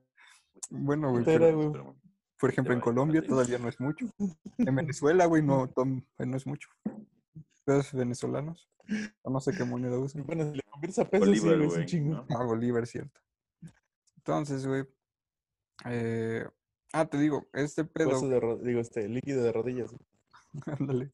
Bueno, 0.71 1.11
güey, 1.11 1.23
Espera, 1.23 1.47
pero, 1.47 1.57
güey. 1.59 1.73
Pero, 1.73 1.97
por 2.41 2.51
ejemplo, 2.51 2.75
en 2.75 2.81
Colombia 2.81 3.23
todavía 3.25 3.59
no 3.59 3.69
es 3.69 3.79
mucho. 3.79 4.07
En 4.59 4.75
Venezuela, 4.75 5.27
güey, 5.27 5.43
no, 5.43 5.69
tom- 5.69 6.03
no 6.19 6.37
es 6.37 6.45
mucho. 6.47 6.69
Los 7.67 7.93
venezolanos, 7.93 8.69
no 9.25 9.41
sé 9.41 9.53
qué 9.53 9.65
moneda 9.65 9.97
usan. 9.97 10.25
Bueno, 10.27 10.51
si 10.51 10.57
le 10.57 10.63
conviertes 10.69 10.99
a 10.99 11.05
pesos, 11.09 11.29
sí, 11.29 11.39
Bolívar, 11.39 11.57
güey, 11.59 11.69
es 11.71 11.77
un 11.79 11.87
chingo. 11.87 12.15
¿no? 12.15 12.27
Ah, 12.37 12.45
Bolívar, 12.45 12.85
cierto. 12.89 13.21
Entonces, 14.17 14.67
güey. 14.67 14.85
eh, 15.85 16.45
ah, 16.93 17.07
te 17.07 17.19
digo, 17.19 17.47
este 17.53 17.85
pedo. 17.85 18.21
De 18.21 18.59
digo, 18.65 18.81
este, 18.81 19.09
líquido 19.09 19.43
de 19.43 19.53
rodillas. 19.53 19.91
güey. 19.91 20.07
Ándale. 20.79 21.13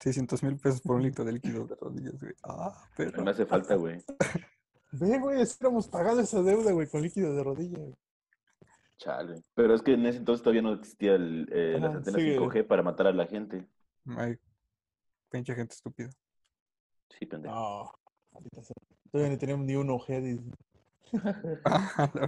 600 0.00 0.42
mil 0.42 0.56
pesos 0.58 0.80
por 0.80 0.96
un 0.96 1.02
litro 1.02 1.24
de 1.24 1.32
líquido 1.32 1.66
de 1.66 1.76
rodillas, 1.76 2.20
güey. 2.20 2.34
Ah, 2.42 2.88
pero. 2.96 3.22
Me 3.22 3.30
hace 3.30 3.46
falta, 3.46 3.76
güey. 3.76 4.02
Ve, 4.92 5.18
güey, 5.18 5.42
hubiéramos 5.42 5.88
pagado 5.88 6.20
esa 6.20 6.42
deuda, 6.42 6.72
güey, 6.72 6.86
con 6.88 7.02
líquido 7.02 7.34
de 7.34 7.42
rodilla. 7.42 7.78
güey. 7.78 7.94
Chale. 8.98 9.42
Pero 9.54 9.74
es 9.74 9.82
que 9.82 9.94
en 9.94 10.06
ese 10.06 10.18
entonces 10.18 10.42
todavía 10.42 10.62
no 10.62 10.74
existía 10.74 11.14
el, 11.14 11.48
eh, 11.50 11.78
las 11.80 11.90
Ajá, 11.90 11.98
antenas 11.98 12.20
sí. 12.20 12.28
5G 12.36 12.66
para 12.66 12.82
matar 12.82 13.06
a 13.06 13.12
la 13.12 13.26
gente. 13.26 13.66
Ay, 14.16 14.36
pinche 15.30 15.54
gente 15.54 15.74
estúpida. 15.74 16.10
Sí, 17.18 17.26
pendejo. 17.26 17.54
No, 17.54 18.62
sea. 18.62 18.76
Todavía 19.10 19.32
no 19.32 19.38
teníamos 19.38 19.66
ni 19.66 19.76
un 19.76 19.90
ojed. 19.90 20.38
Ah, 21.64 22.10
la. 22.14 22.26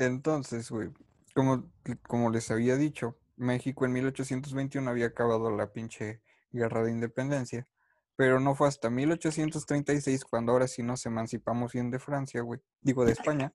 Entonces, 0.00 0.70
güey, 0.70 0.88
como, 1.34 1.70
como 2.08 2.30
les 2.30 2.50
había 2.50 2.76
dicho, 2.76 3.18
México 3.36 3.84
en 3.84 3.92
1821 3.92 4.88
había 4.90 5.06
acabado 5.06 5.54
la 5.54 5.74
pinche 5.74 6.22
guerra 6.52 6.82
de 6.82 6.90
independencia, 6.90 7.68
pero 8.16 8.40
no 8.40 8.54
fue 8.54 8.68
hasta 8.68 8.88
1836 8.88 10.24
cuando 10.24 10.52
ahora 10.52 10.68
sí 10.68 10.82
nos 10.82 11.04
emancipamos 11.04 11.74
bien 11.74 11.90
de 11.90 11.98
Francia, 11.98 12.40
güey, 12.40 12.60
digo 12.80 13.04
de 13.04 13.12
España, 13.12 13.52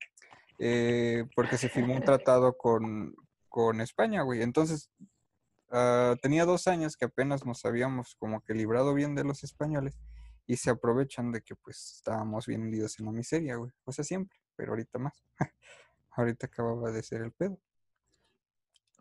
eh, 0.60 1.26
porque 1.36 1.58
se 1.58 1.68
firmó 1.68 1.96
un 1.96 2.04
tratado 2.04 2.56
con, 2.56 3.16
con 3.50 3.82
España, 3.82 4.22
güey. 4.22 4.44
Entonces, 4.44 4.92
ah, 5.72 6.16
tenía 6.22 6.46
dos 6.46 6.68
años 6.68 6.96
que 6.96 7.06
apenas 7.06 7.44
nos 7.44 7.66
habíamos 7.66 8.14
como 8.20 8.42
que 8.42 8.54
librado 8.54 8.94
bien 8.94 9.16
de 9.16 9.24
los 9.24 9.44
españoles 9.44 9.98
y 10.46 10.58
se 10.58 10.70
aprovechan 10.70 11.32
de 11.32 11.42
que 11.42 11.56
pues 11.56 11.94
estábamos 11.96 12.46
bien 12.46 12.62
hundidos 12.62 13.00
en 13.00 13.08
la 13.08 13.12
miseria, 13.12 13.56
güey. 13.56 13.72
O 13.84 13.92
sea, 13.92 14.04
siempre, 14.04 14.38
pero 14.56 14.74
ahorita 14.74 15.00
más. 15.00 15.24
ahorita 16.16 16.48
acababa 16.48 16.92
de 16.92 17.04
ser 17.04 17.22
el 17.22 17.32
pedo. 17.32 17.60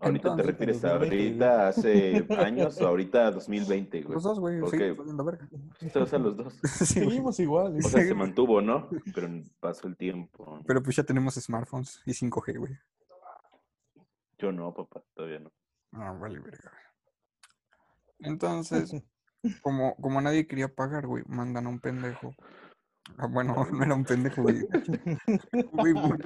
Ahorita 0.00 0.28
entonces, 0.30 0.46
te 0.46 0.52
refieres 0.52 0.84
a 0.84 0.98
2020, 0.98 1.06
güey. 1.06 1.20
ahorita 1.20 1.68
hace 1.68 2.26
años 2.46 2.80
o 2.80 2.86
ahorita 2.86 3.30
2020, 3.30 4.02
güey. 4.02 4.14
Los 4.14 4.22
dos, 4.22 4.40
güey, 4.40 4.60
¿Por 4.60 4.70
sí, 4.70 4.78
qué? 4.78 4.92
valiendo 4.92 5.24
verga. 5.24 5.48
O 5.94 6.06
sea, 6.06 6.18
los 6.18 6.36
dos. 6.36 6.54
Seguimos 6.62 7.38
igual. 7.40 7.76
O 7.76 7.80
sea, 7.88 8.04
se 8.04 8.14
mantuvo, 8.14 8.60
¿no? 8.60 8.88
Pero 9.14 9.28
pasó 9.60 9.86
el 9.86 9.96
tiempo. 9.96 10.60
Pero 10.66 10.82
pues 10.82 10.96
ya 10.96 11.04
tenemos 11.04 11.34
smartphones 11.34 12.02
y 12.04 12.12
5G, 12.12 12.58
güey. 12.58 12.76
Yo 14.38 14.52
no, 14.52 14.74
papá, 14.74 15.02
todavía 15.14 15.38
no. 15.38 15.52
Ah, 15.92 16.12
vale, 16.12 16.40
verga. 16.40 16.72
Entonces, 18.18 18.94
como, 19.62 19.94
como 19.96 20.20
nadie 20.20 20.46
quería 20.46 20.74
pagar, 20.74 21.06
güey, 21.06 21.22
mandan 21.26 21.66
a 21.66 21.68
un 21.68 21.80
pendejo. 21.80 22.34
Ah, 23.18 23.26
bueno, 23.26 23.54
no 23.72 23.84
era 23.84 23.94
un 23.94 24.04
pendejo, 24.04 24.42
güey. 24.42 24.66
Güey, 25.72 25.94
muy. 25.94 26.18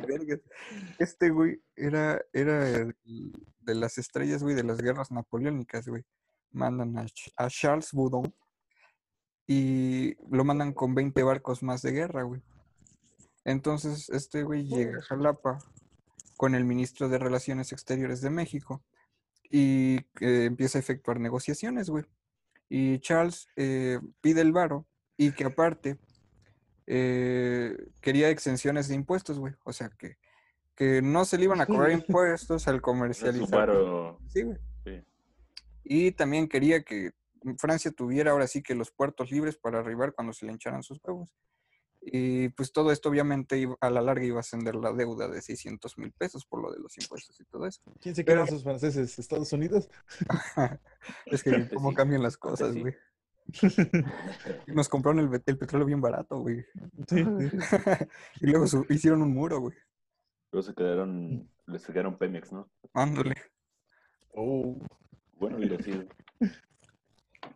Este 0.99 1.31
güey 1.31 1.61
era, 1.77 2.21
era 2.33 2.65
de 2.65 3.75
las 3.75 3.99
estrellas, 3.99 4.43
güey, 4.43 4.55
de 4.55 4.65
las 4.65 4.79
guerras 4.79 5.11
napoleónicas, 5.11 5.87
güey. 5.89 6.05
Mandan 6.51 6.97
a 7.37 7.49
Charles 7.49 7.93
Boudon 7.93 8.33
y 9.47 10.15
lo 10.35 10.45
mandan 10.45 10.73
con 10.73 10.95
20 10.95 11.23
barcos 11.23 11.63
más 11.63 11.83
de 11.83 11.93
guerra, 11.93 12.23
güey. 12.23 12.43
Entonces, 13.45 14.09
este 14.11 14.43
güey 14.43 14.67
llega 14.67 14.99
a 14.99 15.03
Jalapa 15.03 15.59
con 16.37 16.55
el 16.55 16.65
ministro 16.65 17.09
de 17.09 17.19
Relaciones 17.19 17.73
Exteriores 17.73 18.21
de 18.21 18.31
México 18.31 18.85
y 19.51 19.97
eh, 20.21 20.45
empieza 20.45 20.79
a 20.79 20.81
efectuar 20.81 21.19
negociaciones, 21.19 21.91
güey. 21.91 22.05
Y 22.69 22.99
Charles 23.01 23.49
eh, 23.57 23.99
pide 24.21 24.43
el 24.43 24.53
varo 24.53 24.87
y 25.17 25.33
que 25.33 25.45
aparte 25.45 25.99
eh, 26.91 27.77
quería 28.01 28.31
exenciones 28.31 28.89
de 28.89 28.95
impuestos, 28.95 29.39
güey. 29.39 29.53
O 29.65 29.73
sea, 29.75 29.91
que, 29.91 30.17
que 30.75 31.03
no 31.03 31.25
se 31.27 31.37
le 31.37 31.45
iban 31.45 31.61
a 31.61 31.67
cobrar 31.67 31.93
impuestos 31.93 32.67
al 32.67 32.81
comercializar. 32.83 33.71
Sí, 34.29 34.43
güey. 34.43 34.59
Sí. 34.85 35.05
Y 35.85 36.13
también 36.13 36.49
quería 36.49 36.83
que 36.83 37.13
Francia 37.59 37.91
tuviera 37.93 38.31
ahora 38.33 38.47
sí 38.47 38.63
que 38.63 38.75
los 38.75 38.91
puertos 38.91 39.31
libres 39.31 39.57
para 39.57 39.79
arribar 39.81 40.15
cuando 40.15 40.33
se 40.33 40.47
le 40.47 40.53
hincharan 40.53 40.83
sus 40.83 40.99
huevos. 41.05 41.37
Y 42.01 42.49
pues 42.51 42.73
todo 42.73 42.91
esto 42.93 43.09
obviamente 43.11 43.59
iba- 43.59 43.77
a 43.81 43.91
la 43.91 44.01
larga 44.01 44.25
iba 44.25 44.37
a 44.39 44.41
ascender 44.41 44.77
la 44.77 44.93
deuda 44.93 45.29
de 45.29 45.43
600 45.43 45.99
mil 45.99 46.13
pesos 46.13 46.47
por 46.47 46.63
lo 46.63 46.71
de 46.73 46.79
los 46.79 46.97
impuestos 46.97 47.39
y 47.41 47.45
todo 47.45 47.67
eso. 47.67 47.83
¿Quién 48.01 48.15
se 48.15 48.25
quedan 48.25 48.47
esos 48.47 48.63
franceses? 48.63 49.19
¿Estados 49.19 49.53
Unidos? 49.53 49.91
es 51.27 51.43
que 51.43 51.69
cómo 51.75 51.91
Sí, 51.91 51.97
cambian 51.97 52.23
las 52.23 52.37
cosas, 52.39 52.73
sí. 52.73 52.81
güey. 52.81 52.95
Nos 54.67 54.89
compraron 54.89 55.21
el, 55.21 55.57
petróleo 55.57 55.87
bien 55.87 56.01
barato, 56.01 56.39
güey. 56.39 56.65
Sí. 57.09 57.17
y 58.41 58.47
luego 58.47 58.67
su- 58.67 58.87
hicieron 58.89 59.23
un 59.23 59.33
muro, 59.33 59.61
güey. 59.61 59.77
Luego 60.53 60.63
se 60.63 60.75
quedaron, 60.75 61.49
les 61.67 61.83
sacaron 61.83 62.17
Pemex, 62.17 62.53
¿no? 62.53 62.71
Ándale. 62.95 63.35
Oh, 64.35 64.79
Bueno, 65.39 65.59
sido. 65.83 66.05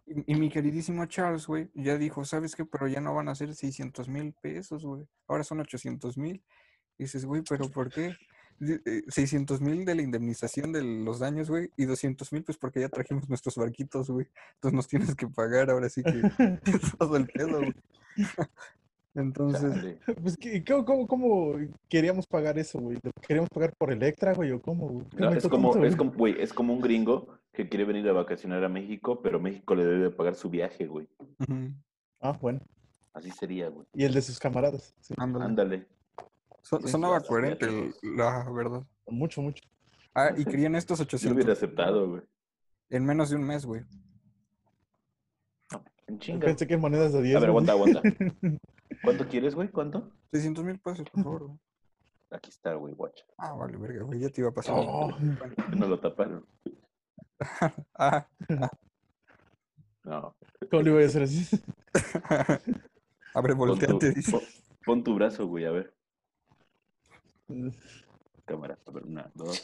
Y, 0.07 0.33
y 0.33 0.35
mi 0.35 0.51
queridísimo 0.51 1.07
Charles, 1.07 1.47
güey, 1.47 1.71
ya 1.75 1.97
dijo, 1.97 2.25
¿sabes 2.25 2.55
qué? 2.55 2.65
Pero 2.65 2.89
ya 2.89 3.01
no 3.01 3.15
van 3.15 3.29
a 3.29 3.35
ser 3.35 3.55
600 3.55 4.09
mil 4.09 4.35
pesos, 4.41 4.85
güey. 4.85 5.07
Ahora 5.29 5.45
son 5.45 5.61
800 5.61 6.19
mil. 6.19 6.43
Dices, 6.99 7.25
güey, 7.25 7.43
¿pero 7.49 7.71
por 7.71 7.91
qué? 7.91 8.15
600 9.09 9.61
mil 9.61 9.85
de 9.85 9.95
la 9.95 10.03
indemnización 10.03 10.73
de 10.73 10.83
los 10.83 11.19
daños, 11.19 11.51
güey, 11.51 11.71
y 11.77 11.85
200 11.85 12.33
mil, 12.33 12.45
pues 12.45 12.59
porque 12.59 12.81
ya 12.81 12.89
trajimos 12.89 13.29
nuestros 13.29 13.57
barquitos, 13.57 14.11
güey. 14.11 14.27
Entonces 14.55 14.77
nos 14.77 14.89
tienes 14.89 15.15
que 15.15 15.27
pagar 15.29 15.71
ahora 15.71 15.89
sí 15.89 16.03
que 16.03 16.13
todo 16.99 17.17
el 17.17 17.27
pedo, 17.27 17.59
güey. 17.59 17.75
Entonces, 19.15 19.99
pues, 20.23 20.37
¿qué- 20.39 20.65
¿cómo, 20.65 20.85
cómo, 20.87 21.07
cómo 21.07 21.55
queríamos 21.89 22.27
pagar 22.27 22.59
eso, 22.59 22.79
güey? 22.79 22.99
¿Lo 23.03 23.11
queríamos 23.21 23.51
pagar 23.51 23.75
por 23.77 23.93
Electra, 23.93 24.33
güey? 24.33 24.53
¿O 24.53 24.63
cómo? 24.63 25.03
es, 25.37 25.47
como, 25.49 25.73
tanto, 25.73 25.87
es, 25.87 25.97
como, 25.97 26.13
güey, 26.13 26.41
es 26.41 26.53
como 26.53 26.73
un 26.73 26.81
gringo 26.81 27.29
que 27.53 27.69
quiere 27.69 27.85
venir 27.85 28.09
a 28.09 28.13
vacacionar 28.13 28.65
a 28.65 28.71
México, 28.71 29.21
pero 29.21 29.39
México 29.39 29.75
le 29.75 29.85
debe 29.85 30.11
pagar 30.11 30.35
su 30.35 30.49
viaje, 30.49 30.87
güey. 30.87 31.07
Ah, 32.21 32.39
bueno. 32.41 32.61
Así 33.13 33.31
sería, 33.33 33.69
güey. 33.69 33.87
Y 33.93 34.05
el 34.05 34.15
de 34.15 34.23
sus 34.23 34.39
camaradas. 34.39 34.95
Sí. 35.01 35.13
ándale. 35.19 35.45
Ándale. 35.45 35.87
So- 36.63 36.81
Sí, 36.81 36.89
sonaba 36.89 37.21
coherente, 37.21 37.93
la 38.03 38.49
verdad. 38.51 38.83
Mucho, 39.09 39.43
mucho. 39.43 39.63
Ah, 40.15 40.31
y 40.37 40.45
querían 40.45 40.75
estos 40.75 40.99
Yo 40.99 41.03
lo 41.05 41.07
800 41.09 41.35
hubiera 41.37 41.53
aceptado, 41.53 42.09
güey. 42.09 42.23
en 42.91 43.05
menos 43.05 43.31
de 43.31 43.37
un 43.37 43.43
mes, 43.45 43.65
güey. 43.67 43.83
En 46.07 46.19
Yo 46.19 46.19
chinga. 46.19 46.47
Pensé 46.47 46.67
que 46.67 46.75
en 46.75 46.81
monedas 46.81 47.13
de 47.13 47.23
10. 47.23 47.37
A 47.37 47.41
ver, 47.41 47.49
aguanta, 47.49 47.73
aguanta. 47.73 48.03
¿Cuánto 49.03 49.27
quieres, 49.29 49.55
güey? 49.55 49.69
¿Cuánto? 49.69 50.11
600 50.33 50.65
mil 50.65 50.79
pesos, 50.79 51.09
por 51.11 51.23
favor, 51.25 51.47
güey. 51.47 51.59
Aquí 52.31 52.51
está, 52.51 52.75
güey, 52.75 52.95
watch. 52.95 53.21
Ah, 53.39 53.53
vale, 53.53 53.77
verga, 53.77 54.05
güey, 54.05 54.21
ya 54.21 54.29
te 54.31 54.41
iba 54.41 54.51
a 54.51 54.55
pasar. 54.55 54.75
Oh. 54.79 55.11
No 55.77 55.87
lo 55.89 55.99
taparon. 56.01 56.45
Ah, 57.99 58.27
No. 60.05 60.35
¿Cómo 60.71 60.83
le 60.83 60.91
voy 60.93 61.03
a 61.03 61.07
hacer 61.07 61.23
así? 61.23 61.45
abre, 63.35 63.55
Pon 63.57 63.69
tu, 63.79 63.87
volteate, 63.87 64.11
dice. 64.13 64.31
pon- 64.33 64.41
pon 64.85 65.05
tu 65.05 65.15
brazo, 65.15 65.47
güey, 65.47 65.65
a 65.65 65.71
ver. 65.71 65.95
Cámara. 68.45 68.79
A 68.87 68.91
ver, 68.91 69.05
una, 69.05 69.31
dos. 69.35 69.63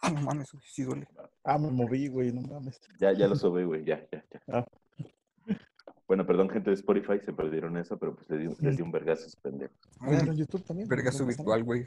Ah, 0.00 0.10
no 0.14 0.20
mames, 0.22 0.52
güey, 0.52 0.64
sí 0.66 0.82
duele. 0.82 1.06
Ah, 1.44 1.58
me 1.58 1.70
moví, 1.70 2.08
güey, 2.08 2.32
no 2.32 2.42
mames. 2.42 2.80
Ya, 2.98 3.12
ya 3.12 3.28
lo 3.28 3.36
subí, 3.36 3.64
güey, 3.64 3.84
ya, 3.84 4.06
ya, 4.10 4.24
ya. 4.30 4.42
Ah. 4.48 4.66
Bueno, 6.06 6.26
perdón, 6.26 6.50
gente 6.50 6.70
de 6.70 6.76
Spotify, 6.76 7.18
se 7.24 7.32
perdieron 7.32 7.76
eso, 7.78 7.98
pero 7.98 8.14
pues 8.14 8.28
les 8.28 8.40
di, 8.40 8.64
les 8.64 8.76
di 8.76 8.82
un 8.82 8.92
vergazo 8.92 9.26
Un 9.44 10.14
en 10.14 10.36
YouTube 10.36 10.62
también. 10.62 10.86
vergazo 10.86 11.24
virtual, 11.24 11.64
güey. 11.64 11.86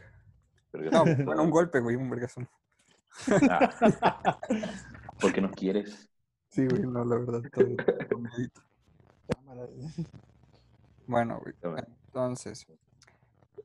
Vergazo. 0.74 1.06
No, 1.06 1.26
bueno, 1.26 1.44
un 1.44 1.52
golpe, 1.52 1.80
güey, 1.80 1.96
un 1.96 2.10
vergazo. 2.10 2.42
Ah. 3.50 4.40
¿Por 5.22 5.34
qué 5.34 5.42
no 5.42 5.52
quieres? 5.52 6.10
Sí, 6.50 6.66
güey, 6.66 6.82
no, 6.82 7.06
la 7.06 7.18
verdad, 7.18 7.44
todo, 7.54 7.76
todo. 8.10 8.24
Bueno, 11.06 11.40
güey, 11.62 11.84
entonces, 12.08 12.66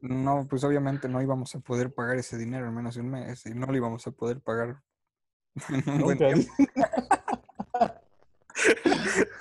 no, 0.03 0.47
pues 0.51 0.63
obviamente 0.65 1.09
no 1.09 1.23
íbamos 1.23 1.55
a 1.55 1.61
poder 1.61 1.95
pagar 1.95 2.17
ese 2.19 2.37
dinero 2.37 2.67
en 2.69 2.75
menos 2.75 2.95
de 2.97 3.01
un 3.01 3.11
mes 3.11 3.47
y 3.47 3.55
no 3.55 3.67
lo 3.67 3.77
íbamos 3.77 4.07
a 4.07 4.11
poder 4.11 4.41
pagar 4.41 4.83
en 5.71 5.89
un 5.91 6.01
buen 6.03 6.19
tiempo. 6.19 6.53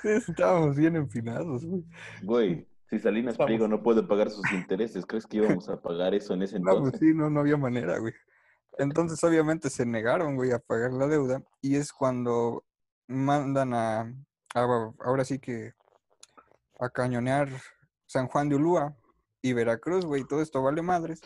Estábamos 0.04 0.76
bien 0.76 0.96
empinados, 0.96 1.64
güey. 1.64 1.84
Güey, 2.22 2.68
si 2.88 2.98
Salinas 2.98 3.32
Estamos- 3.32 3.48
Pliego 3.48 3.68
no 3.68 3.82
puede 3.82 4.02
pagar 4.02 4.30
sus 4.30 4.50
intereses, 4.52 5.04
¿crees 5.06 5.26
que 5.26 5.38
íbamos 5.38 5.68
a 5.68 5.80
pagar 5.80 6.14
eso 6.14 6.34
en 6.34 6.42
ese 6.42 6.58
No, 6.58 6.64
pues 6.64 6.76
entonces? 6.94 7.00
sí, 7.00 7.14
no, 7.14 7.30
no 7.30 7.40
había 7.40 7.56
manera, 7.56 7.98
güey. 7.98 8.14
Entonces, 8.78 9.22
obviamente, 9.22 9.68
se 9.70 9.84
negaron, 9.84 10.34
güey, 10.36 10.50
a 10.52 10.58
pagar 10.58 10.92
la 10.92 11.06
deuda. 11.06 11.42
Y 11.60 11.76
es 11.76 11.92
cuando 11.92 12.64
mandan 13.06 13.74
a, 13.74 14.00
a- 14.54 14.92
ahora 15.00 15.24
sí 15.24 15.38
que, 15.38 15.72
a 16.80 16.88
cañonear 16.90 17.48
San 18.06 18.26
Juan 18.28 18.48
de 18.48 18.56
Ulúa 18.56 18.96
y 19.42 19.52
Veracruz, 19.52 20.04
güey. 20.06 20.24
Todo 20.24 20.40
esto 20.42 20.62
vale 20.62 20.82
madres. 20.82 21.20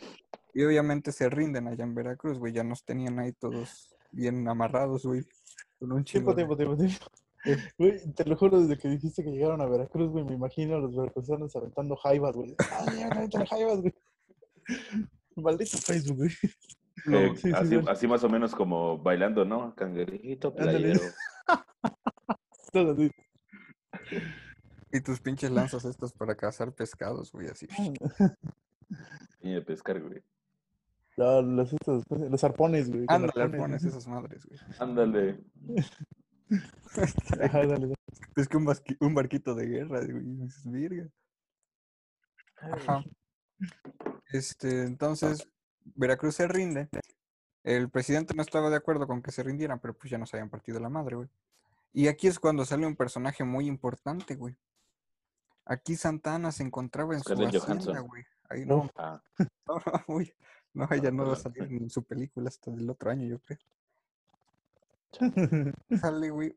Y 0.54 0.64
obviamente 0.64 1.12
se 1.12 1.28
rinden 1.28 1.68
allá 1.68 1.85
en 1.85 1.94
Veracruz, 1.94 2.38
güey. 2.38 2.52
Ya 2.52 2.64
nos 2.64 2.85
tenían 2.85 3.18
ahí 3.18 3.32
todos 3.32 3.94
bien 4.11 4.49
amarrados, 4.49 5.04
güey. 5.04 5.23
Con 5.78 5.92
un 5.92 6.02
chingo 6.04 6.35
Tiempo, 6.35 6.56
tiempo, 6.56 6.76
tiempo, 6.76 6.99
tiempo. 7.44 7.70
Güey, 7.78 8.12
te 8.14 8.25
lo 8.25 8.37
juro, 8.37 8.61
desde 8.61 8.76
que 8.76 8.88
dijiste 8.88 9.23
que 9.23 9.30
llegaron 9.30 9.61
a 9.61 9.66
Veracruz, 9.66 10.11
güey, 10.11 10.25
me 10.25 10.32
imagino 10.35 10.76
a 10.76 10.80
los 10.80 10.96
veracruzanos 10.96 11.54
aventando 11.54 11.94
jaivas, 11.94 12.35
güey. 12.35 12.56
¡Ay, 12.73 12.99
ya, 12.99 13.06
aventan 13.08 13.44
jaivas, 13.46 13.80
güey! 13.82 13.94
Maldito 15.37 15.78
Facebook, 15.78 16.16
güey. 16.16 16.30
No, 17.04 17.18
Eh, 17.18 17.32
sí, 17.37 17.42
sí, 17.42 17.52
así, 17.54 17.68
sí. 17.68 17.85
así 17.87 18.08
más 18.08 18.25
o 18.25 18.28
menos 18.28 18.54
como 18.54 18.99
bailando, 18.99 19.44
¿no? 19.44 19.75
Cangrejito 19.76 20.49
Ándale. 20.58 20.78
playero. 20.78 21.00
Todo 22.73 22.92
así. 22.92 23.11
Y 24.96 25.00
tus 25.02 25.20
pinches 25.20 25.50
lanzas 25.50 25.84
estas 25.84 26.12
para 26.14 26.34
cazar 26.34 26.72
pescados, 26.72 27.30
güey, 27.32 27.48
así. 27.48 27.66
Y 29.40 29.52
de 29.52 29.62
pescar, 29.62 30.00
güey. 30.00 30.22
No, 31.16 31.42
los, 31.42 31.72
estos, 31.72 32.04
los 32.08 32.44
arpones, 32.44 32.88
güey. 32.88 33.04
Ándale, 33.08 33.42
arpones. 33.42 33.54
arpones 33.60 33.84
esas 33.84 34.06
madres, 34.06 34.46
güey. 34.46 34.60
Ándale. 34.78 35.40
Ajá, 37.42 37.58
dale, 37.58 37.68
dale. 37.68 37.94
Es 38.36 38.48
que 38.48 38.56
un, 38.56 38.64
basqui- 38.66 38.96
un 39.00 39.14
barquito 39.14 39.54
de 39.54 39.66
guerra, 39.66 40.00
güey. 40.04 40.22
dices, 40.22 40.70
"Virga". 40.70 41.08
Ajá. 42.60 43.04
Este, 44.30 44.84
entonces, 44.84 45.48
Veracruz 45.96 46.36
se 46.36 46.46
rinde. 46.48 46.88
El 47.64 47.90
presidente 47.90 48.34
no 48.34 48.42
estaba 48.42 48.70
de 48.70 48.76
acuerdo 48.76 49.06
con 49.06 49.20
que 49.22 49.32
se 49.32 49.42
rindieran, 49.42 49.80
pero 49.80 49.94
pues 49.94 50.10
ya 50.10 50.18
nos 50.18 50.32
habían 50.32 50.48
partido 50.50 50.78
la 50.80 50.88
madre, 50.88 51.16
güey. 51.16 51.28
Y 51.92 52.06
aquí 52.08 52.28
es 52.28 52.38
cuando 52.38 52.64
sale 52.64 52.86
un 52.86 52.94
personaje 52.96 53.42
muy 53.42 53.66
importante, 53.66 54.36
güey. 54.36 54.56
Aquí 55.66 55.96
Santa 55.96 56.35
Ana 56.37 56.52
se 56.52 56.62
encontraba 56.62 57.14
en 57.14 57.23
su 57.23 57.32
hacienda, 57.32 57.58
Johansson. 57.61 58.06
güey. 58.06 58.25
Ahí 58.49 58.64
no, 58.64 58.88
Ah, 58.96 59.20
no, 59.66 59.75
no, 59.75 60.04
güey. 60.06 60.32
No, 60.73 60.87
ella 60.90 61.11
no 61.11 61.26
va 61.26 61.32
a 61.32 61.37
salir 61.37 61.70
ni 61.70 61.78
en 61.78 61.90
su 61.90 62.02
película 62.04 62.49
hasta 62.49 62.70
el 62.70 62.88
otro 62.88 63.11
año, 63.11 63.26
yo 63.26 63.38
creo. 63.40 63.58
Sale, 66.00 66.30
güey, 66.30 66.54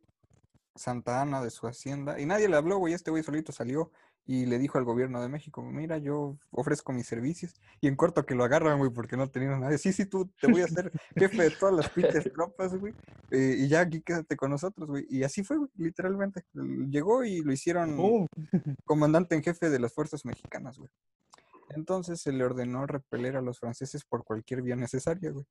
Santa 0.80 1.22
Ana 1.22 1.42
de 1.42 1.50
su 1.50 1.68
hacienda. 1.68 2.20
Y 2.20 2.26
nadie 2.26 2.48
le 2.50 2.56
habló, 2.56 2.78
güey. 2.78 2.94
Este 2.94 3.12
güey 3.12 3.24
solito 3.24 3.52
salió 3.52 3.92
y 4.26 4.46
le 4.46 4.60
dijo 4.60 4.78
al 4.78 4.84
gobierno 4.84 5.22
de 5.22 5.28
México, 5.28 5.64
mira, 5.64 5.98
yo 5.98 6.38
ofrezco 6.52 6.94
mis 6.94 7.08
servicios. 7.08 7.54
Y 7.82 7.88
en 7.88 7.96
corto 7.96 8.26
que 8.26 8.36
lo 8.36 8.44
agarran, 8.44 8.78
güey, 8.78 8.92
porque 8.92 9.18
no 9.18 9.28
tenían 9.30 9.60
nadie. 9.60 9.78
Sí, 9.78 9.92
sí, 9.92 10.06
tú 10.06 10.30
te 10.40 10.46
voy 10.46 10.62
a 10.62 10.66
hacer 10.66 10.92
jefe 11.16 11.42
de 11.42 11.50
todas 11.50 11.76
las 11.76 11.90
pinches 11.90 12.32
tropas, 12.32 12.76
güey. 12.78 12.94
eh, 13.32 13.56
y 13.58 13.68
ya 13.68 13.82
aquí 13.82 14.02
quédate 14.02 14.38
con 14.38 14.52
nosotros, 14.52 14.88
güey. 14.88 15.08
Y 15.10 15.24
así 15.24 15.44
fue, 15.44 15.58
güey, 15.58 15.70
literalmente. 15.78 16.46
Llegó 16.54 17.24
y 17.24 17.42
lo 17.42 17.52
hicieron 17.52 17.96
¡Pum! 17.96 18.28
comandante 18.86 19.36
en 19.36 19.44
jefe 19.44 19.70
de 19.70 19.80
las 19.80 19.94
fuerzas 19.94 20.24
mexicanas, 20.26 20.78
güey. 20.78 20.92
Entonces 21.72 22.22
se 22.22 22.32
le 22.32 22.44
ordenó 22.44 22.86
repeler 22.86 23.36
a 23.36 23.42
los 23.42 23.60
franceses 23.60 24.04
por 24.06 24.24
cualquier 24.24 24.62
vía 24.62 24.76
necesaria, 24.76 25.32
güey. 25.32 25.46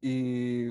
Y 0.00 0.68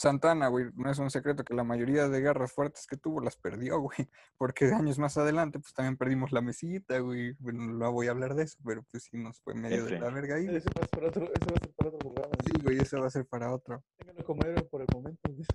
Santana, 0.00 0.48
güey, 0.48 0.70
no 0.76 0.90
es 0.90 0.98
un 0.98 1.10
secreto 1.10 1.44
que 1.44 1.52
la 1.52 1.62
mayoría 1.62 2.08
de 2.08 2.22
guerras 2.22 2.52
fuertes 2.52 2.86
que 2.86 2.96
tuvo 2.96 3.20
las 3.20 3.36
perdió, 3.36 3.78
güey. 3.80 3.98
Porque 4.38 4.72
años 4.72 4.98
más 4.98 5.18
adelante, 5.18 5.58
pues 5.58 5.74
también 5.74 5.98
perdimos 5.98 6.32
la 6.32 6.40
mesita, 6.40 7.00
güey. 7.00 7.34
Bueno, 7.38 7.66
no 7.66 7.92
voy 7.92 8.06
a 8.06 8.12
hablar 8.12 8.34
de 8.34 8.44
eso, 8.44 8.56
pero 8.64 8.82
pues 8.90 9.02
sí 9.02 9.18
nos 9.18 9.42
fue 9.42 9.54
medio 9.54 9.84
de 9.84 10.00
la 10.00 10.08
verga 10.08 10.36
ahí, 10.36 10.46
güey. 10.46 10.56
Ese 10.56 10.70
va 10.70 10.80
a 10.80 10.86
ser 10.86 10.88
para 10.88 11.08
otro, 11.08 11.24
ese 11.24 11.44
va 11.44 11.54
a 11.54 11.60
ser 11.60 11.74
para 11.74 11.88
otro 11.90 11.98
programa. 11.98 12.34
Sí, 12.46 12.62
güey, 12.62 12.78
eso 12.78 12.98
va 12.98 13.06
a 13.08 13.10
ser 13.10 13.26
para 13.26 13.52
otro. 13.52 13.84
Ténganlo 13.98 14.24
como 14.24 14.42
héroe 14.42 14.62
por 14.62 14.80
el 14.80 14.86
momento. 14.90 15.20
güey. 15.34 15.46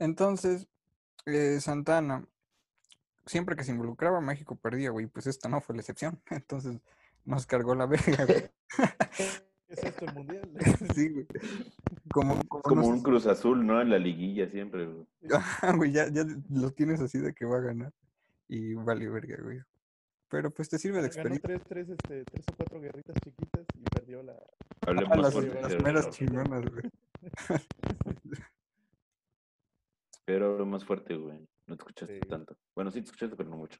Entonces, 0.00 0.66
eh, 1.26 1.60
Santana, 1.60 2.26
siempre 3.24 3.54
que 3.54 3.62
se 3.62 3.70
involucraba, 3.70 4.20
México 4.20 4.56
perdía, 4.56 4.90
güey. 4.90 5.06
Pues 5.06 5.28
esta 5.28 5.48
no 5.48 5.60
fue 5.60 5.76
la 5.76 5.82
excepción. 5.82 6.20
Entonces 6.30 6.80
nos 7.24 7.46
cargó 7.46 7.76
la 7.76 7.86
verga, 7.86 8.24
güey. 8.24 8.50
¿Qué 9.16 9.74
es 9.74 9.84
esto 9.84 10.06
el 10.06 10.14
mundial? 10.14 10.50
Sí, 10.92 11.08
güey. 11.08 11.26
Como, 12.12 12.34
como 12.48 12.60
es 12.60 12.62
como 12.68 12.82
no 12.82 12.88
un 12.88 13.02
Cruz 13.02 13.26
Azul, 13.26 13.66
¿no? 13.66 13.80
En 13.80 13.90
la 13.90 13.98
liguilla 13.98 14.48
siempre, 14.48 14.86
güey. 14.86 15.06
Ajá, 15.32 15.72
güey, 15.76 15.92
ya, 15.92 16.08
ya 16.12 16.24
lo 16.50 16.70
tienes 16.70 17.00
así 17.00 17.18
de 17.18 17.32
que 17.34 17.44
va 17.44 17.56
a 17.56 17.60
ganar. 17.60 17.92
Y 18.48 18.74
vale 18.74 19.08
verga, 19.08 19.36
güey. 19.42 19.60
Pero 20.28 20.50
pues 20.50 20.68
te 20.68 20.78
sirve 20.78 21.02
de 21.02 21.08
Ganó 21.08 21.34
experiencia. 21.34 21.48
tres, 21.48 21.62
tres, 21.68 21.88
este, 21.90 22.24
tres 22.24 22.44
o 22.50 22.56
cuatro 22.56 22.80
guerritas 22.80 23.16
chiquitas 23.22 23.66
y 23.74 23.82
perdió 23.82 24.22
la. 24.22 24.34
Hablemos 24.86 25.18
las, 25.18 25.82
meras 25.82 26.10
chingonas, 26.10 26.64
güey. 26.70 26.90
Pero 30.24 30.52
hablo 30.52 30.66
más 30.66 30.84
fuerte, 30.84 31.16
güey. 31.16 31.38
No 31.66 31.76
te 31.76 31.82
escuchaste 31.82 32.14
Sí. 32.20 32.28
tanto. 32.28 32.56
Bueno, 32.74 32.90
sí 32.90 33.00
te 33.00 33.06
escuchaste, 33.06 33.36
pero 33.36 33.50
no 33.50 33.56
mucho. 33.56 33.78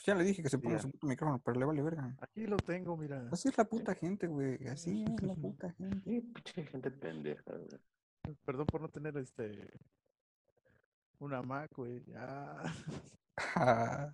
Pues 0.00 0.06
ya 0.06 0.14
le 0.14 0.24
dije 0.24 0.42
que 0.42 0.48
se 0.48 0.58
ponga 0.58 0.78
su 0.78 0.90
puto 0.90 1.06
micrófono, 1.06 1.42
pero 1.44 1.60
le 1.60 1.66
vale 1.66 1.82
verga. 1.82 2.16
Aquí 2.22 2.46
lo 2.46 2.56
tengo, 2.56 2.96
mira. 2.96 3.28
Así 3.30 3.50
es 3.50 3.58
la 3.58 3.64
puta 3.64 3.94
gente, 3.94 4.28
güey. 4.28 4.66
Así 4.66 5.04
es 5.04 5.22
la 5.22 5.34
puta 5.34 5.70
gente. 5.72 6.00
Sí, 6.04 6.22
pinche 6.22 6.64
gente 6.64 6.90
pendeja, 6.90 7.42
güey. 7.54 8.36
Perdón 8.46 8.64
por 8.64 8.80
no 8.80 8.88
tener 8.88 9.14
este. 9.18 9.68
Una 11.18 11.42
Mac, 11.42 11.70
güey. 11.76 12.02
Ya. 12.06 12.62
Ah, 13.56 14.10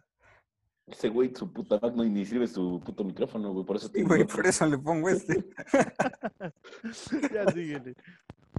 Ese 0.89 1.09
güey, 1.09 1.33
su 1.33 1.53
puta 1.53 1.79
Mac 1.81 1.95
no 1.95 2.03
ni 2.03 2.27
sirve 2.27 2.49
su 2.49 2.83
puto 2.85 3.05
micrófono, 3.05 3.53
güey. 3.53 3.65
Por 3.65 3.77
eso 3.77 3.87
sí, 3.87 4.03
güey, 4.03 4.27
por 4.27 4.45
eso 4.45 4.67
le 4.67 4.79
pongo 4.79 5.09
este. 5.09 5.49
ya 7.33 7.47
síguele. 7.53 7.95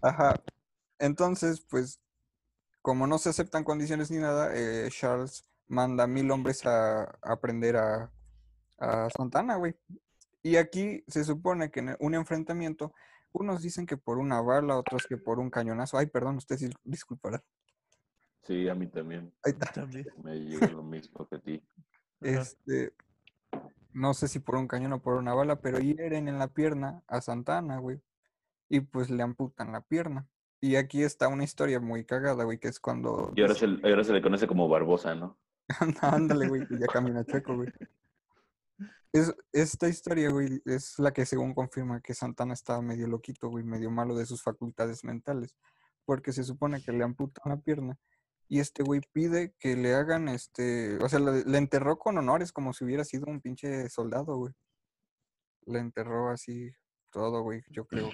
Ajá. 0.01 0.33
Entonces, 0.97 1.59
pues, 1.59 1.99
como 2.81 3.05
no 3.05 3.17
se 3.17 3.27
aceptan 3.27 3.65
condiciones 3.65 4.11
ni 4.11 4.19
nada, 4.19 4.53
eh, 4.55 4.87
Charles 4.91 5.45
manda 5.67 6.07
mil 6.07 6.31
hombres 6.31 6.65
a, 6.65 7.03
a 7.03 7.17
aprender 7.21 7.77
a, 7.77 8.11
a 8.77 9.09
Santana, 9.09 9.55
güey. 9.55 9.75
Y 10.43 10.55
aquí 10.55 11.03
se 11.07 11.23
supone 11.23 11.71
que 11.71 11.81
en 11.81 11.95
un 11.99 12.15
enfrentamiento, 12.15 12.93
unos 13.33 13.61
dicen 13.61 13.85
que 13.85 13.97
por 13.97 14.17
una 14.17 14.41
bala, 14.41 14.77
otros 14.77 15.05
que 15.07 15.17
por 15.17 15.39
un 15.39 15.49
cañonazo. 15.49 15.97
Ay, 15.97 16.05
perdón, 16.05 16.37
usted 16.37 16.57
sí, 16.57 16.69
disculpará. 16.83 17.43
Sí, 18.43 18.69
a 18.69 18.75
mí 18.75 18.87
también. 18.87 19.33
Ahí 19.43 19.51
está. 19.51 19.71
También. 19.71 20.07
Me 20.23 20.39
llega 20.39 20.67
lo 20.67 20.83
mismo 20.83 21.27
que 21.27 21.35
a 21.35 21.39
ti. 21.39 21.61
Este, 22.21 22.93
no 23.91 24.13
sé 24.13 24.27
si 24.27 24.39
por 24.39 24.55
un 24.55 24.67
cañón 24.67 24.93
o 24.93 25.01
por 25.01 25.15
una 25.15 25.33
bala, 25.33 25.59
pero 25.59 25.79
hieren 25.79 26.29
en 26.29 26.39
la 26.39 26.47
pierna 26.47 27.03
a 27.07 27.19
Santana, 27.19 27.79
güey. 27.79 28.01
Y 28.69 28.79
pues 28.79 29.09
le 29.09 29.21
amputan 29.21 29.71
la 29.73 29.81
pierna. 29.81 30.27
Y 30.61 30.75
aquí 30.77 31.03
está 31.03 31.27
una 31.27 31.43
historia 31.43 31.79
muy 31.79 32.05
cagada, 32.05 32.43
güey, 32.43 32.57
que 32.57 32.69
es 32.69 32.79
cuando... 32.79 33.31
Y 33.35 33.41
ahora 33.41 33.53
se, 33.53 33.67
y 33.67 33.79
ahora 33.83 34.03
se 34.03 34.13
le 34.13 34.21
conoce 34.21 34.47
como 34.47 34.67
Barbosa, 34.69 35.13
¿no? 35.13 35.37
Ándale, 36.01 36.47
güey, 36.47 36.67
que 36.67 36.79
ya 36.79 36.87
camina 36.87 37.25
chueco, 37.25 37.55
güey. 37.55 37.69
Es, 39.11 39.33
esta 39.51 39.87
historia, 39.87 40.29
güey, 40.29 40.61
es 40.65 40.99
la 40.99 41.11
que 41.11 41.25
según 41.25 41.53
confirma 41.53 42.01
que 42.01 42.13
Santana 42.13 42.53
estaba 42.53 42.81
medio 42.81 43.07
loquito, 43.07 43.49
güey, 43.49 43.63
medio 43.63 43.89
malo 43.89 44.15
de 44.15 44.25
sus 44.25 44.43
facultades 44.43 45.03
mentales. 45.03 45.55
Porque 46.05 46.31
se 46.31 46.43
supone 46.43 46.81
que 46.81 46.91
le 46.91 47.03
amputan 47.03 47.51
la 47.51 47.57
pierna. 47.57 47.97
Y 48.49 48.59
este 48.59 48.83
güey 48.83 49.01
pide 49.11 49.53
que 49.59 49.75
le 49.75 49.93
hagan 49.93 50.29
este. 50.29 50.97
O 51.03 51.09
sea, 51.09 51.19
le 51.19 51.57
enterró 51.57 51.99
con 51.99 52.17
honores 52.17 52.53
como 52.53 52.71
si 52.73 52.85
hubiera 52.85 53.03
sido 53.03 53.25
un 53.27 53.41
pinche 53.41 53.89
soldado, 53.89 54.37
güey. 54.37 54.53
Le 55.65 55.79
enterró 55.79 56.29
así 56.29 56.71
todo, 57.11 57.41
güey. 57.41 57.61
Yo 57.69 57.85
creo 57.85 58.09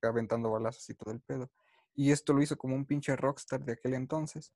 que 0.00 0.06
aventando 0.06 0.50
balazos 0.50 0.88
y 0.88 0.94
todo 0.94 1.12
el 1.12 1.20
pedo. 1.20 1.50
Y 1.94 2.12
esto 2.12 2.32
lo 2.32 2.42
hizo 2.42 2.56
como 2.56 2.74
un 2.74 2.86
pinche 2.86 3.14
rockstar 3.14 3.62
de 3.64 3.72
aquel 3.72 3.94
entonces. 3.94 4.52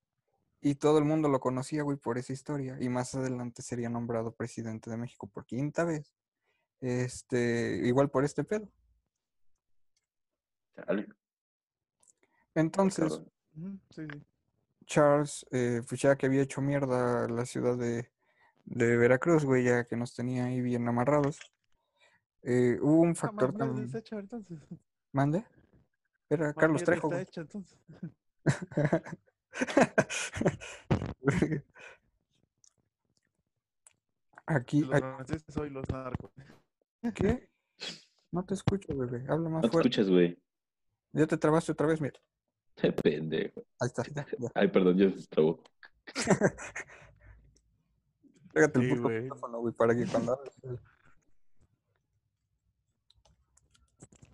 Y 0.60 0.74
todo 0.74 0.98
el 0.98 1.04
mundo 1.04 1.28
lo 1.28 1.38
conocía, 1.40 1.82
güey, 1.82 1.96
por 1.96 2.18
esa 2.18 2.32
historia. 2.32 2.76
Y 2.80 2.88
más 2.88 3.14
adelante 3.14 3.62
sería 3.62 3.88
nombrado 3.88 4.32
presidente 4.34 4.90
de 4.90 4.96
México 4.96 5.28
por 5.28 5.46
quinta 5.46 5.84
vez. 5.84 6.12
Este, 6.80 7.80
igual 7.84 8.10
por 8.10 8.24
este 8.24 8.44
pedo. 8.44 8.68
Entonces, 12.54 13.20
Sí, 13.54 13.80
sí. 13.90 14.06
Charles, 14.86 15.44
eh, 15.50 15.82
pues 15.88 16.00
ya 16.00 16.16
que 16.16 16.26
había 16.26 16.42
hecho 16.42 16.60
mierda 16.60 17.28
la 17.28 17.44
ciudad 17.44 17.76
de, 17.76 18.10
de 18.64 18.96
Veracruz, 18.96 19.44
güey, 19.44 19.64
ya 19.64 19.84
que 19.84 19.96
nos 19.96 20.14
tenía 20.14 20.44
ahí 20.46 20.60
bien 20.60 20.86
amarrados. 20.88 21.38
eh, 22.42 22.78
hubo 22.80 23.00
un 23.02 23.10
Ah, 23.10 23.14
factor 23.14 23.52
hecha 23.94 24.18
entonces. 24.18 24.58
¿Mande? 25.12 25.44
Era 26.30 26.54
Carlos 26.54 26.84
Trejo, 26.84 27.12
está 27.12 27.40
entonces. 27.40 27.78
Aquí, 34.46 34.80
Los 34.80 34.94
aquí- 34.94 35.00
franceses 35.02 35.56
hoy 35.56 35.70
los 35.70 35.88
narcos. 35.90 36.30
¿qué? 37.14 37.48
No 38.30 38.44
te 38.44 38.52
escucho, 38.52 38.94
bebé. 38.94 39.24
Habla 39.26 39.48
más 39.48 39.62
No 39.62 39.62
te 39.62 39.70
fuerte. 39.72 39.88
escuchas, 39.88 40.10
güey. 40.10 40.38
Ya 41.12 41.26
te 41.26 41.38
trabaste 41.38 41.72
otra 41.72 41.86
vez, 41.86 41.98
mira. 41.98 42.20
Pendejo. 43.02 43.64
Ahí 43.80 43.86
está, 43.86 44.02
ya, 44.14 44.26
ya. 44.38 44.50
Ay, 44.54 44.68
perdón, 44.68 44.98
ya 44.98 45.10
se 45.10 45.26
trabó. 45.28 45.62
Pégate 48.52 48.80
el 48.80 48.84
Sí, 48.84 48.90
puto 48.90 49.02
güey. 49.04 49.22
micrófono, 49.22 49.60
güey, 49.60 49.72
para 49.72 49.96
que 49.96 50.04
cuando 50.06 50.38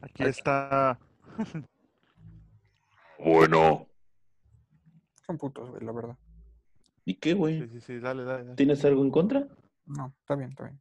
Aquí. 0.01 0.25
está. 0.25 0.99
Bueno. 3.21 3.87
Son 5.27 5.39
putos, 5.39 5.71
güey, 5.71 5.85
la 5.85 5.93
verdad. 5.93 6.17
¿Y 7.05 7.15
qué, 7.17 7.35
güey? 7.35 7.69
sí, 7.69 7.81
sí, 7.81 7.99
dale, 7.99 8.25
dale. 8.25 8.45
dale. 8.45 8.57
¿Tienes 8.57 8.85
algo 8.85 9.03
en 9.03 9.11
contra? 9.11 9.47
No, 9.87 10.15
está 10.21 10.37
bien, 10.37 10.51
está 10.51 10.65
bien. 10.65 10.81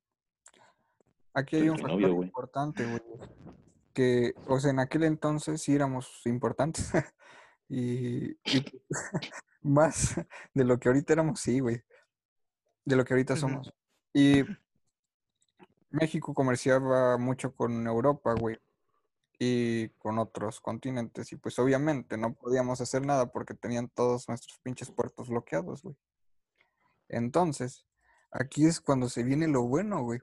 Aquí 1.34 1.56
hay 1.56 1.62
Soy 1.64 1.70
un 1.70 1.78
factor 1.78 1.92
novio, 1.94 2.14
güey. 2.14 2.28
importante, 2.28 2.86
güey. 2.86 3.02
Que, 3.94 4.34
o 4.48 4.60
sea, 4.60 4.72
en 4.72 4.80
aquel 4.80 5.04
entonces 5.04 5.62
sí 5.62 5.74
éramos 5.74 6.22
importantes. 6.26 6.92
y, 7.70 8.32
y 8.32 8.66
más 9.62 10.16
de 10.54 10.64
lo 10.64 10.80
que 10.80 10.90
ahorita 10.90 11.14
éramos, 11.14 11.40
sí, 11.40 11.60
güey. 11.60 11.82
De 12.86 12.96
lo 12.96 13.04
que 13.04 13.14
ahorita 13.14 13.36
somos. 13.36 13.74
Y 14.14 14.44
México 15.90 16.34
comerciaba 16.34 17.18
mucho 17.18 17.56
con 17.56 17.88
Europa, 17.88 18.34
güey. 18.34 18.60
Y 19.40 19.90
con 19.98 20.20
otros 20.20 20.62
continentes. 20.62 21.32
Y 21.32 21.36
pues 21.38 21.58
obviamente 21.60 22.18
no 22.18 22.34
podíamos 22.34 22.82
hacer 22.82 23.06
nada 23.06 23.32
porque 23.32 23.54
tenían 23.54 23.90
todos 23.90 24.30
nuestros 24.30 24.60
pinches 24.60 24.92
puertos 24.92 25.30
bloqueados, 25.30 25.82
güey. 25.82 25.96
Entonces, 27.10 27.86
aquí 28.32 28.66
es 28.66 28.80
cuando 28.82 29.10
se 29.10 29.24
viene 29.24 29.48
lo 29.48 29.64
bueno, 29.64 30.04
güey. 30.04 30.20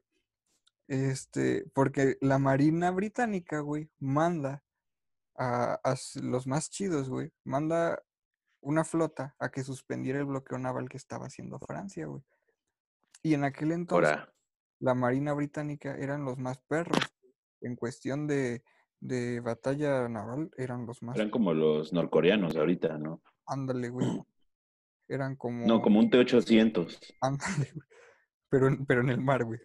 Este, 0.88 1.64
porque 1.72 2.16
la 2.20 2.38
Marina 2.38 2.90
Británica, 2.90 3.60
güey, 3.60 3.88
manda 4.00 4.64
a, 5.36 5.94
los 6.20 6.46
más 6.46 6.68
chidos, 6.68 7.08
güey, 7.08 7.32
manda 7.44 8.02
una 8.60 8.84
flota 8.84 9.34
a 9.38 9.50
que 9.50 9.62
suspendiera 9.62 10.18
el 10.18 10.26
bloqueo 10.26 10.58
naval 10.58 10.88
que 10.88 10.96
estaba 10.96 11.26
haciendo 11.26 11.58
Francia, 11.60 12.06
güey. 12.06 12.22
Y 13.22 13.34
en 13.34 13.44
aquel 13.44 13.72
entonces, 13.72 14.18
la 14.80 14.94
Marina 14.94 15.32
Británica 15.32 15.94
eran 15.96 16.24
los 16.24 16.38
más 16.38 16.58
perros. 16.58 16.98
En 17.60 17.76
cuestión 17.76 18.26
de, 18.26 18.64
de 19.00 19.40
batalla 19.40 20.08
naval, 20.08 20.50
eran 20.56 20.86
los 20.86 21.02
más. 21.02 21.16
eran 21.16 21.30
como 21.30 21.52
los 21.54 21.92
norcoreanos 21.92 22.54
ahorita, 22.56 22.98
¿no? 22.98 23.22
Ándale, 23.46 23.88
güey. 23.88 24.06
Eran 25.08 25.34
como. 25.34 25.66
No, 25.66 25.82
como 25.82 25.98
un 25.98 26.08
T-800. 26.08 27.16
Ándale, 27.20 27.70
güey. 27.74 27.88
Pero, 28.48 28.68
en- 28.68 28.86
pero 28.86 29.00
en 29.00 29.08
el 29.10 29.20
mar, 29.20 29.44
güey. 29.44 29.58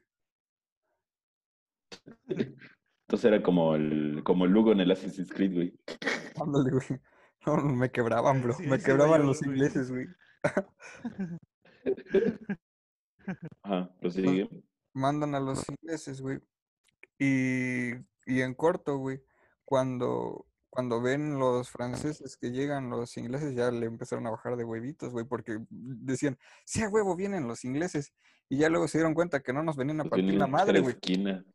Entonces 2.27 3.25
era 3.25 3.43
como 3.43 3.75
el, 3.75 4.21
como 4.23 4.45
el 4.45 4.51
Lugo 4.51 4.71
en 4.71 4.79
el 4.79 4.89
Assassin's 4.91 5.31
Creed, 5.31 5.53
güey. 5.53 5.79
Ándale, 6.41 6.71
güey. 6.71 6.99
No, 7.45 7.57
me 7.57 7.91
quebraban, 7.91 8.41
bro. 8.41 8.53
Sí, 8.53 8.63
me 8.65 8.79
sí, 8.79 8.85
quebraban 8.85 9.23
los 9.27 9.39
güey. 9.39 9.51
ingleses, 9.51 9.91
güey. 9.91 10.07
Ajá, 13.63 13.93
prosigue. 13.99 14.49
Mandan 14.93 15.35
a 15.35 15.39
los 15.39 15.63
ingleses, 15.69 16.21
güey. 16.21 16.39
Y, 17.19 17.91
y 18.25 18.41
en 18.41 18.53
corto, 18.53 18.97
güey, 18.97 19.21
cuando, 19.63 20.45
cuando 20.69 21.01
ven 21.01 21.39
los 21.39 21.69
franceses 21.69 22.37
que 22.37 22.51
llegan, 22.51 22.89
los 22.89 23.15
ingleses 23.17 23.55
ya 23.55 23.71
le 23.71 23.85
empezaron 23.85 24.27
a 24.27 24.31
bajar 24.31 24.55
de 24.55 24.63
huevitos, 24.63 25.11
güey, 25.11 25.25
porque 25.25 25.59
decían, 25.69 26.37
sí, 26.65 26.83
a 26.83 26.89
huevo, 26.89 27.15
vienen 27.15 27.47
los 27.47 27.63
ingleses. 27.65 28.13
Y 28.47 28.57
ya 28.57 28.69
luego 28.69 28.87
se 28.87 28.99
dieron 28.99 29.15
cuenta 29.15 29.41
que 29.41 29.53
no 29.53 29.63
nos 29.63 29.75
venían 29.75 30.01
a 30.01 30.03
partir 30.03 30.35
la 30.35 30.45
madre, 30.45 30.79
güey. 30.79 30.95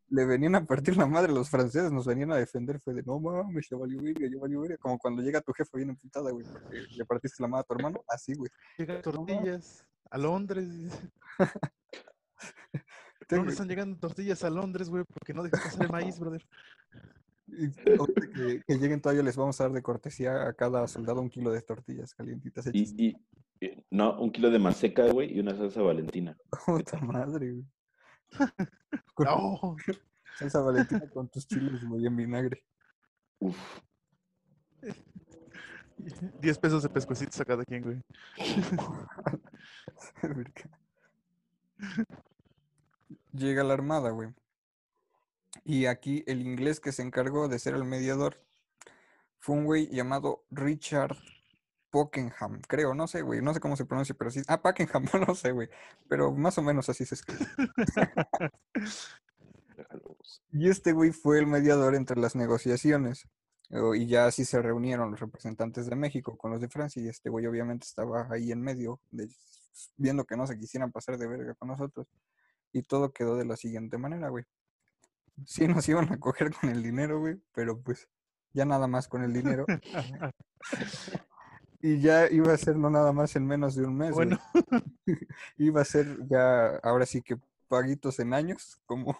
Le 0.08 0.26
venían 0.26 0.56
a 0.56 0.64
partir 0.64 0.96
la 0.96 1.06
madre 1.06 1.32
los 1.32 1.48
franceses, 1.48 1.92
nos 1.92 2.04
venían 2.04 2.32
a 2.32 2.36
defender. 2.36 2.80
Fue 2.80 2.94
de, 2.94 3.04
no 3.04 3.20
mames, 3.20 3.68
ya 3.70 3.76
valió 3.76 4.02
verga, 4.02 4.26
ya 4.28 4.40
valió 4.40 4.60
verga. 4.60 4.76
Como 4.78 4.98
cuando 4.98 5.22
llega 5.22 5.40
tu 5.40 5.52
jefe 5.52 5.70
bien 5.76 5.90
emputada, 5.90 6.32
güey, 6.32 6.44
porque 6.50 6.78
le 6.90 7.04
partiste 7.04 7.40
la 7.42 7.48
madre 7.48 7.60
a 7.60 7.64
tu 7.64 7.74
hermano. 7.74 8.02
Así, 8.08 8.34
güey. 8.34 8.50
Llegan 8.76 9.02
tortillas 9.02 9.86
a 10.10 10.18
Londres. 10.18 10.66
No 13.36 13.44
nos 13.44 13.52
están 13.52 13.68
llegando 13.68 13.98
tortillas 13.98 14.42
a 14.44 14.50
Londres, 14.50 14.88
güey, 14.88 15.04
porque 15.04 15.32
no 15.34 15.42
dejas 15.42 15.60
pasar 15.62 15.82
el 15.86 15.90
maíz, 15.92 16.18
brother. 16.18 16.46
que, 17.46 18.62
que 18.66 18.78
lleguen 18.78 19.00
todavía 19.00 19.22
les 19.22 19.36
vamos 19.36 19.60
a 19.60 19.64
dar 19.64 19.72
de 19.72 19.82
cortesía 19.82 20.46
a 20.46 20.52
cada 20.54 20.86
soldado 20.86 21.20
un 21.20 21.28
kilo 21.30 21.50
de 21.50 21.62
tortillas 21.62 22.14
calientitas 22.14 22.66
hechas. 22.66 22.94
Y, 22.96 23.08
y, 23.08 23.16
y- 23.66 23.84
no, 23.90 24.20
un 24.20 24.30
kilo 24.30 24.50
de 24.50 24.58
maseca, 24.58 25.06
güey, 25.12 25.36
y 25.36 25.40
una 25.40 25.54
salsa 25.56 25.82
valentina. 25.82 26.36
Puta 26.66 26.98
madre, 27.00 27.52
güey. 27.52 27.64
No, 29.18 29.76
salsa 30.38 30.60
valentina 30.60 31.08
con 31.10 31.28
tus 31.28 31.46
chiles, 31.46 31.84
güey, 31.84 32.06
en 32.06 32.16
vinagre. 32.16 32.64
Uf, 33.40 33.58
10 36.40 36.58
pesos 36.58 36.82
de 36.82 36.88
pescuecitos 36.88 37.38
a 37.40 37.44
cada 37.44 37.64
quien, 37.64 37.82
güey. 37.82 38.02
Llega 43.32 43.64
la 43.64 43.74
armada, 43.74 44.10
güey. 44.10 44.30
Y 45.64 45.86
aquí 45.86 46.22
el 46.26 46.40
inglés 46.42 46.80
que 46.80 46.92
se 46.92 47.02
encargó 47.02 47.48
de 47.48 47.58
ser 47.58 47.74
el 47.74 47.84
mediador 47.84 48.42
fue 49.38 49.56
un 49.56 49.64
güey 49.64 49.88
llamado 49.88 50.44
Richard 50.50 51.16
Pockenham, 51.90 52.60
creo, 52.68 52.94
no 52.94 53.08
sé, 53.08 53.22
güey, 53.22 53.42
no 53.42 53.52
sé 53.52 53.58
cómo 53.58 53.76
se 53.76 53.84
pronuncia, 53.84 54.14
pero 54.16 54.30
sí. 54.30 54.42
Ah, 54.46 54.62
Packenham, 54.62 55.04
no 55.28 55.34
sé, 55.34 55.50
güey, 55.50 55.68
pero 56.08 56.30
más 56.32 56.56
o 56.58 56.62
menos 56.62 56.88
así 56.88 57.04
se 57.04 57.16
escribe. 57.16 57.46
Y 60.52 60.68
este 60.68 60.92
güey 60.92 61.10
fue 61.10 61.38
el 61.38 61.46
mediador 61.46 61.94
entre 61.94 62.20
las 62.20 62.36
negociaciones. 62.36 63.26
Y 63.94 64.06
ya 64.06 64.26
así 64.26 64.44
se 64.44 64.60
reunieron 64.60 65.12
los 65.12 65.20
representantes 65.20 65.86
de 65.86 65.96
México 65.96 66.36
con 66.36 66.50
los 66.50 66.60
de 66.60 66.68
Francia. 66.68 67.02
Y 67.02 67.08
este 67.08 67.30
güey 67.30 67.46
obviamente 67.46 67.86
estaba 67.86 68.26
ahí 68.30 68.52
en 68.52 68.60
medio, 68.60 69.00
de- 69.10 69.28
viendo 69.96 70.24
que 70.24 70.36
no 70.36 70.46
se 70.46 70.58
quisieran 70.58 70.92
pasar 70.92 71.16
de 71.18 71.26
verga 71.26 71.54
con 71.54 71.68
nosotros. 71.68 72.06
Y 72.72 72.82
todo 72.82 73.12
quedó 73.12 73.36
de 73.36 73.44
la 73.44 73.56
siguiente 73.56 73.98
manera, 73.98 74.28
güey. 74.28 74.44
Sí 75.46 75.66
nos 75.66 75.88
iban 75.88 76.12
a 76.12 76.18
coger 76.18 76.52
con 76.54 76.70
el 76.70 76.82
dinero, 76.82 77.20
güey, 77.20 77.40
pero 77.52 77.80
pues 77.80 78.08
ya 78.52 78.64
nada 78.64 78.86
más 78.86 79.08
con 79.08 79.22
el 79.22 79.32
dinero. 79.32 79.64
Y 81.82 81.98
ya 82.00 82.30
iba 82.30 82.52
a 82.52 82.58
ser 82.58 82.76
no 82.76 82.90
nada 82.90 83.12
más 83.12 83.34
en 83.36 83.46
menos 83.46 83.74
de 83.74 83.86
un 83.86 83.96
mes, 83.96 84.12
güey. 84.12 84.28
Bueno, 84.28 84.38
Iba 85.56 85.80
a 85.80 85.84
ser 85.84 86.06
ya, 86.28 86.76
ahora 86.82 87.06
sí 87.06 87.22
que 87.22 87.38
paguitos 87.68 88.18
en 88.18 88.34
años, 88.34 88.78
como, 88.84 89.16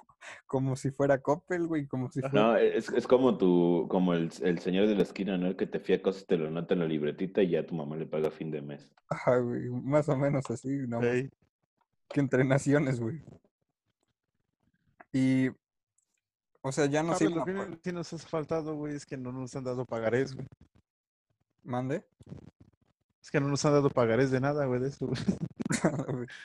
como 0.47 0.77
si 0.77 0.91
fuera 0.91 1.23
Coppel, 1.23 1.67
güey, 1.67 1.87
como 1.87 2.11
si 2.11 2.21
fuera... 2.21 2.35
No, 2.35 2.57
es, 2.57 2.91
es 2.91 3.07
como 3.07 3.39
tu, 3.39 3.87
como 3.89 4.13
el, 4.13 4.31
el 4.43 4.59
señor 4.59 4.89
de 4.89 4.97
la 4.97 5.05
esquina, 5.05 5.39
¿no? 5.39 5.47
El 5.47 5.57
que 5.57 5.67
te 5.67 5.81
fía 5.81 6.03
cosas, 6.03 6.27
te 6.27 6.37
lo 6.37 6.51
nota 6.51 6.75
en 6.75 6.81
la 6.81 6.87
libretita 6.87 7.43
y 7.43 7.51
ya 7.51 7.65
tu 7.65 7.75
mamá 7.75 7.97
le 7.97 8.07
paga 8.07 8.29
a 8.29 8.33
fin 8.33 8.51
de 8.51 8.61
mes. 8.61 8.93
Ajá, 9.09 9.39
güey, 9.39 9.71
más 9.71 10.09
o 10.09 10.17
menos 10.17 10.51
así, 10.51 10.69
no, 10.87 11.03
ey, 11.03 11.31
que 12.13 12.21
entre 12.21 12.45
naciones, 12.45 13.01
güey. 13.01 13.23
Y, 15.13 15.49
o 16.63 16.73
sea, 16.73 16.87
ya 16.87 17.03
no 17.03 17.13
ah, 17.13 17.17
iban 17.21 17.35
lo 17.71 17.77
que 17.77 17.81
sí 17.83 17.93
nos 17.93 18.13
ha 18.13 18.19
faltado, 18.19 18.75
güey, 18.77 18.95
es 18.95 19.07
que 19.07 19.17
no 19.17 19.33
nos 19.33 19.55
han 19.57 19.65
dado 19.65 19.85
pagarés, 19.85 20.35
güey. 20.35 20.47
¿Mande? 21.63 22.05
Es 23.23 23.31
que 23.31 23.41
no 23.41 23.49
nos 23.49 23.65
han 23.65 23.73
dado 23.73 23.91
pagarés 23.91 24.31
de 24.31 24.41
nada, 24.41 24.67
güey, 24.67 24.81
de 24.81 24.89
eso, 24.89 25.07
güey. 25.07 25.21
Güey. 26.13 26.27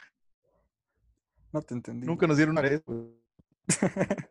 No 1.53 1.61
te 1.61 1.73
entendí. 1.73 2.05
Nunca 2.05 2.27
nos 2.27 2.35
dieron 2.35 2.55
pagarés, 2.55 2.83
güey. 2.85 3.15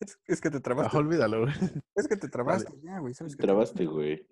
Es, 0.00 0.18
es 0.26 0.40
que 0.40 0.50
te 0.50 0.56
Ah, 0.56 0.60
trabaste. 0.60 0.96
olvídalo, 0.98 1.42
güey. 1.42 1.54
Es 1.94 2.08
que 2.08 2.16
te 2.16 2.28
trabaste 2.28 2.72
ya, 2.82 2.98
güey. 2.98 3.14
¿Sabes 3.14 3.36
que 3.36 3.40
te- 3.40 3.46
Trabaste, 3.46 3.86
güey. 3.86 4.28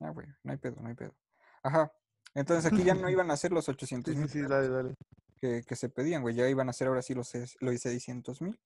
Ah, 0.00 0.10
güey, 0.10 0.26
no 0.42 0.52
hay 0.52 0.56
pedo, 0.58 0.80
no 0.80 0.88
hay 0.88 0.94
pedo. 0.94 1.14
Ajá. 1.62 1.92
Entonces 2.34 2.70
aquí 2.70 2.84
ya 2.84 2.94
no 2.94 3.08
iban 3.10 3.30
a 3.30 3.36
ser 3.36 3.52
los 3.52 3.68
800 3.68 4.12
Sí, 4.12 4.16
sí, 4.16 4.20
mil 4.20 4.28
sí, 4.30 4.42
dale, 4.42 4.68
dale. 4.68 4.94
que, 5.40 5.62
que 5.66 5.76
se 5.76 5.88
pedían, 5.88 6.22
güey. 6.22 6.34
Ya 6.34 6.48
iban 6.48 6.68
a 6.68 6.72
ser 6.72 6.88
ahora 6.88 7.02
sí 7.02 7.14
los, 7.14 7.32
los 7.60 7.80
600 7.80 8.42
mil. 8.42 8.58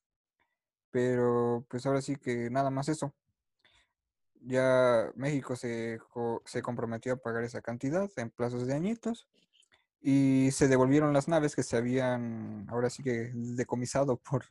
Pero 0.91 1.65
pues 1.69 1.87
ahora 1.87 2.03
sí 2.03 2.17
que 2.17 2.51
nada 2.51 2.71
más 2.71 2.89
eso. 2.89 3.15
Ya 4.45 5.11
México 5.15 5.55
se, 5.57 5.99
se 6.45 6.63
comprometió 6.63 7.13
a 7.15 7.17
pagar 7.17 7.45
esa 7.45 7.61
cantidad 7.63 8.11
en 8.17 8.31
plazos 8.31 8.67
de 8.67 8.75
añitos. 8.75 9.29
Y 10.01 10.51
se 10.51 10.67
devolvieron 10.67 11.13
las 11.13 11.29
naves 11.29 11.55
que 11.55 11.63
se 11.63 11.77
habían 11.77 12.67
ahora 12.69 12.91
sí 12.91 13.05
que 13.05 13.31
decomisado 13.33 14.17
por, 14.17 14.45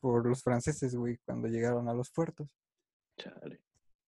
por 0.00 0.26
los 0.26 0.42
franceses, 0.42 0.94
güey, 0.96 1.18
cuando 1.26 1.46
llegaron 1.48 1.88
a 1.88 1.94
los 1.94 2.10
puertos. 2.10 2.48
Chale. 3.18 3.60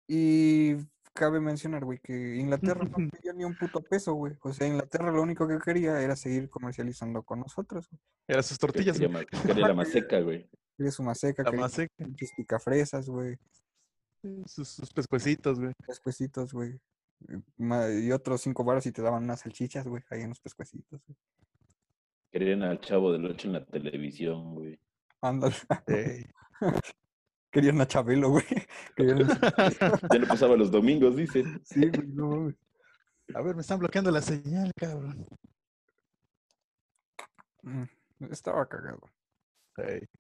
Y 0.09 0.77
cabe 1.17 1.41
mencionar, 1.41 1.85
güey, 1.85 1.99
que 1.99 2.37
Inglaterra 2.37 2.85
no 2.85 2.97
pidió 3.11 3.33
ni 3.35 3.43
un 3.45 3.57
puto 3.57 3.81
peso, 3.83 4.15
güey. 4.15 4.35
O 4.43 4.53
sea, 4.53 4.69
Inglaterra 4.69 5.11
lo 5.11 5.23
único 5.23 5.49
que 5.49 5.59
quería 5.59 6.01
era 6.01 6.15
seguir 6.15 6.49
comercializando 6.49 7.23
con 7.25 7.41
nosotros. 7.41 7.89
güey. 7.91 8.01
Eran 8.29 8.43
sus 8.45 8.59
tortillas, 8.59 8.99
Quería, 8.99 9.09
güey. 9.13 9.27
ma- 9.33 9.43
quería 9.43 9.67
la 9.69 9.75
maseca, 9.75 10.21
güey. 10.21 10.49
Quería 10.77 10.93
su 10.93 11.03
maseca, 11.03 11.43
La 11.43 11.51
quería 11.51 11.65
más 11.65 11.73
seca. 11.73 11.93
pinches 11.97 12.31
picafresas, 12.37 13.09
güey. 13.09 13.37
Sus, 14.47 14.69
sus 14.69 14.93
pescuecitos, 14.93 15.59
güey. 15.59 15.73
Pescuecitos, 15.87 16.53
güey. 16.53 16.79
Y 18.03 18.13
otros 18.13 18.43
cinco 18.43 18.63
baros 18.63 18.85
y 18.87 18.93
te 18.93 19.01
daban 19.03 19.25
unas 19.25 19.41
salchichas, 19.41 19.89
güey, 19.89 20.03
ahí 20.11 20.21
en 20.23 20.29
los 20.29 20.41
pescuecitos. 20.41 21.01
güey. 21.07 21.17
Querían 22.31 22.63
al 22.63 22.81
chavo 22.81 23.13
del 23.13 23.25
8 23.25 23.47
en 23.49 23.53
la 23.55 23.65
televisión, 23.65 24.55
güey. 24.55 24.79
Ándale. 25.23 25.55
Ey. 25.87 26.27
Querían 27.57 27.81
a 27.81 27.87
Chabelo, 27.89 28.29
güey. 28.29 28.45
Querían 28.97 29.23
a- 29.23 29.99
Ya 30.13 30.19
no 30.19 30.27
pasaba 30.29 30.57
los 30.57 30.71
domingos, 30.71 31.17
dice. 31.17 31.43
Sí, 31.65 31.89
güey, 31.89 32.07
no 32.09 32.29
mames. 32.29 32.55
A 33.35 33.41
ver, 33.41 33.55
me 33.55 33.63
están 33.63 33.79
bloqueando 33.79 34.11
la 34.11 34.21
señal, 34.21 34.71
cabrón. 34.77 35.27
Mm, 37.63 37.85
Estaba 38.31 38.69
cagado. 38.69 39.01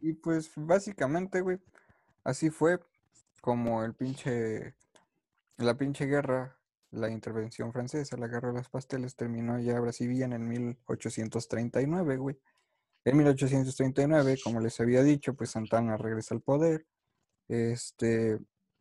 Y 0.00 0.14
pues 0.14 0.50
básicamente, 0.56 1.40
güey, 1.42 1.58
así 2.24 2.48
fue 2.50 2.78
como 3.42 3.84
el 3.84 3.94
pinche, 3.94 4.74
la 5.58 5.76
pinche 5.76 6.06
guerra, 6.06 6.58
la 6.90 7.10
intervención 7.10 7.70
francesa, 7.72 8.16
la 8.16 8.28
guerra 8.28 8.48
de 8.48 8.54
los 8.58 8.68
pasteles 8.70 9.14
terminó 9.14 9.58
ya 9.58 9.76
ahora 9.76 9.92
sí 9.92 10.06
bien 10.06 10.32
en 10.32 10.48
1839, 10.48 12.16
güey. 12.16 12.38
En 13.04 13.16
1839, 13.18 14.36
como 14.42 14.60
les 14.60 14.80
había 14.80 15.02
dicho, 15.02 15.34
pues 15.34 15.50
Santana 15.50 15.96
regresa 15.98 16.34
al 16.34 16.40
poder. 16.40 16.86
Este, 17.48 18.38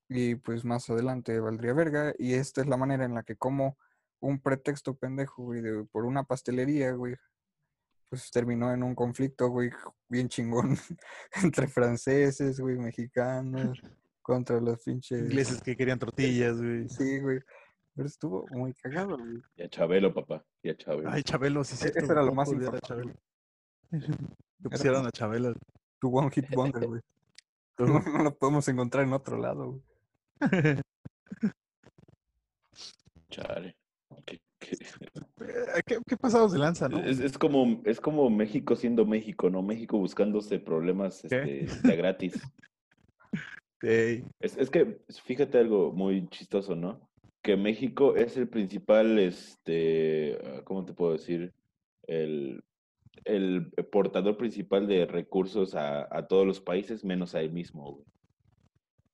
y 0.09 0.35
pues 0.35 0.65
más 0.65 0.89
adelante 0.89 1.39
valdría 1.39 1.73
verga. 1.73 2.13
Y 2.17 2.33
esta 2.33 2.61
es 2.61 2.67
la 2.67 2.77
manera 2.77 3.05
en 3.05 3.13
la 3.15 3.23
que 3.23 3.35
como 3.35 3.77
un 4.19 4.39
pretexto 4.39 4.95
pendejo, 4.95 5.43
güey, 5.43 5.61
de- 5.61 5.85
por 5.85 6.05
una 6.05 6.23
pastelería, 6.23 6.91
güey, 6.93 7.15
pues 8.09 8.31
terminó 8.31 8.71
en 8.73 8.83
un 8.83 8.95
conflicto, 8.95 9.49
güey, 9.49 9.69
bien 10.07 10.29
chingón 10.29 10.77
entre 11.43 11.67
franceses, 11.67 12.59
güey, 12.59 12.77
mexicanos, 12.77 13.79
contra 14.21 14.59
los 14.59 14.81
pinches... 14.83 15.21
ingleses 15.23 15.61
que 15.61 15.75
querían 15.75 15.99
tortillas, 15.99 16.57
güey. 16.61 16.87
Sí, 16.89 17.19
güey. 17.19 17.39
Pero 17.93 18.07
estuvo 18.07 18.45
muy 18.51 18.73
cagado, 18.73 19.17
güey. 19.17 19.41
Y 19.55 19.63
a 19.63 19.69
Chabelo, 19.69 20.13
papá. 20.13 20.43
Y 20.61 20.69
a 20.69 20.75
Chabelo. 20.75 21.09
Ay, 21.09 21.23
Chabelo, 21.23 21.63
sí, 21.63 21.75
sí. 21.77 21.87
E- 21.87 21.91
eso 21.95 22.11
era 22.11 22.23
lo 22.23 22.33
más 22.33 22.49
Chabelo. 22.49 22.65
importante. 22.65 23.19
Que 24.61 24.69
pusieron 24.69 25.05
a 25.05 25.11
Chabelo. 25.11 25.53
Tu 25.99 26.09
One 26.17 26.29
Hit 26.31 26.49
Wonder, 26.55 26.87
güey. 26.87 27.01
No, 27.79 27.99
no 27.99 28.23
lo 28.23 28.35
podemos 28.37 28.67
encontrar 28.67 29.03
en 29.05 29.13
otro 29.13 29.37
lado, 29.37 29.71
güey. 29.71 29.81
Chale. 33.29 33.75
¿Qué- 34.25 34.39
qué? 34.59 34.77
Eh, 35.47 35.81
¿Qué, 35.85 35.99
qué 36.07 36.17
pasados 36.17 36.53
de 36.53 36.59
lanza, 36.59 36.87
no? 36.89 36.97
Es, 36.99 37.19
es 37.19 37.37
como, 37.37 37.81
es 37.85 37.99
como 37.99 38.29
México 38.29 38.75
siendo 38.75 39.05
México, 39.05 39.49
¿no? 39.49 39.61
México 39.61 39.97
buscándose 39.97 40.57
problemas 40.59 41.23
este, 41.25 41.67
de 41.83 41.95
gratis. 41.95 42.41
Ey, 43.81 44.23
Es, 44.39 44.57
es 44.57 44.69
que 44.71 45.01
fíjate 45.25 45.59
algo 45.59 45.91
muy 45.91 46.27
chistoso, 46.29 46.75
¿no? 46.75 46.99
Que 47.43 47.57
México 47.57 48.15
es 48.15 48.37
el 48.37 48.47
principal, 48.47 49.19
este, 49.19 50.39
ah, 50.43 50.61
¿cómo 50.63 50.83
te 50.85 50.93
puedo 50.93 51.11
decir? 51.11 51.53
El, 52.07 52.63
el 53.23 53.71
portador 53.91 54.37
principal 54.37 54.87
de 54.87 55.05
recursos 55.05 55.73
a, 55.75 56.07
a 56.15 56.27
todos 56.27 56.45
los 56.45 56.59
países, 56.61 57.03
menos 57.03 57.33
a 57.35 57.41
él 57.41 57.51
mismo, 57.51 57.93
güey. 57.93 58.05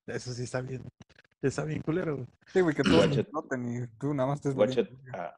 Eso 0.07 0.33
sí 0.33 0.43
está 0.43 0.61
bien. 0.61 0.83
Está 1.41 1.63
bien 1.63 1.81
culero, 1.81 2.15
güey. 2.17 2.27
Sí, 2.47 2.61
güey, 2.61 2.75
que 2.75 2.83
todos 2.83 3.07
Guacha- 3.07 3.27
noten 3.31 3.67
y 3.83 3.87
tú 3.97 4.13
nada 4.13 4.27
más 4.29 4.39
estés 4.39 4.53
Guáchate, 4.55 4.95
ah, 5.13 5.35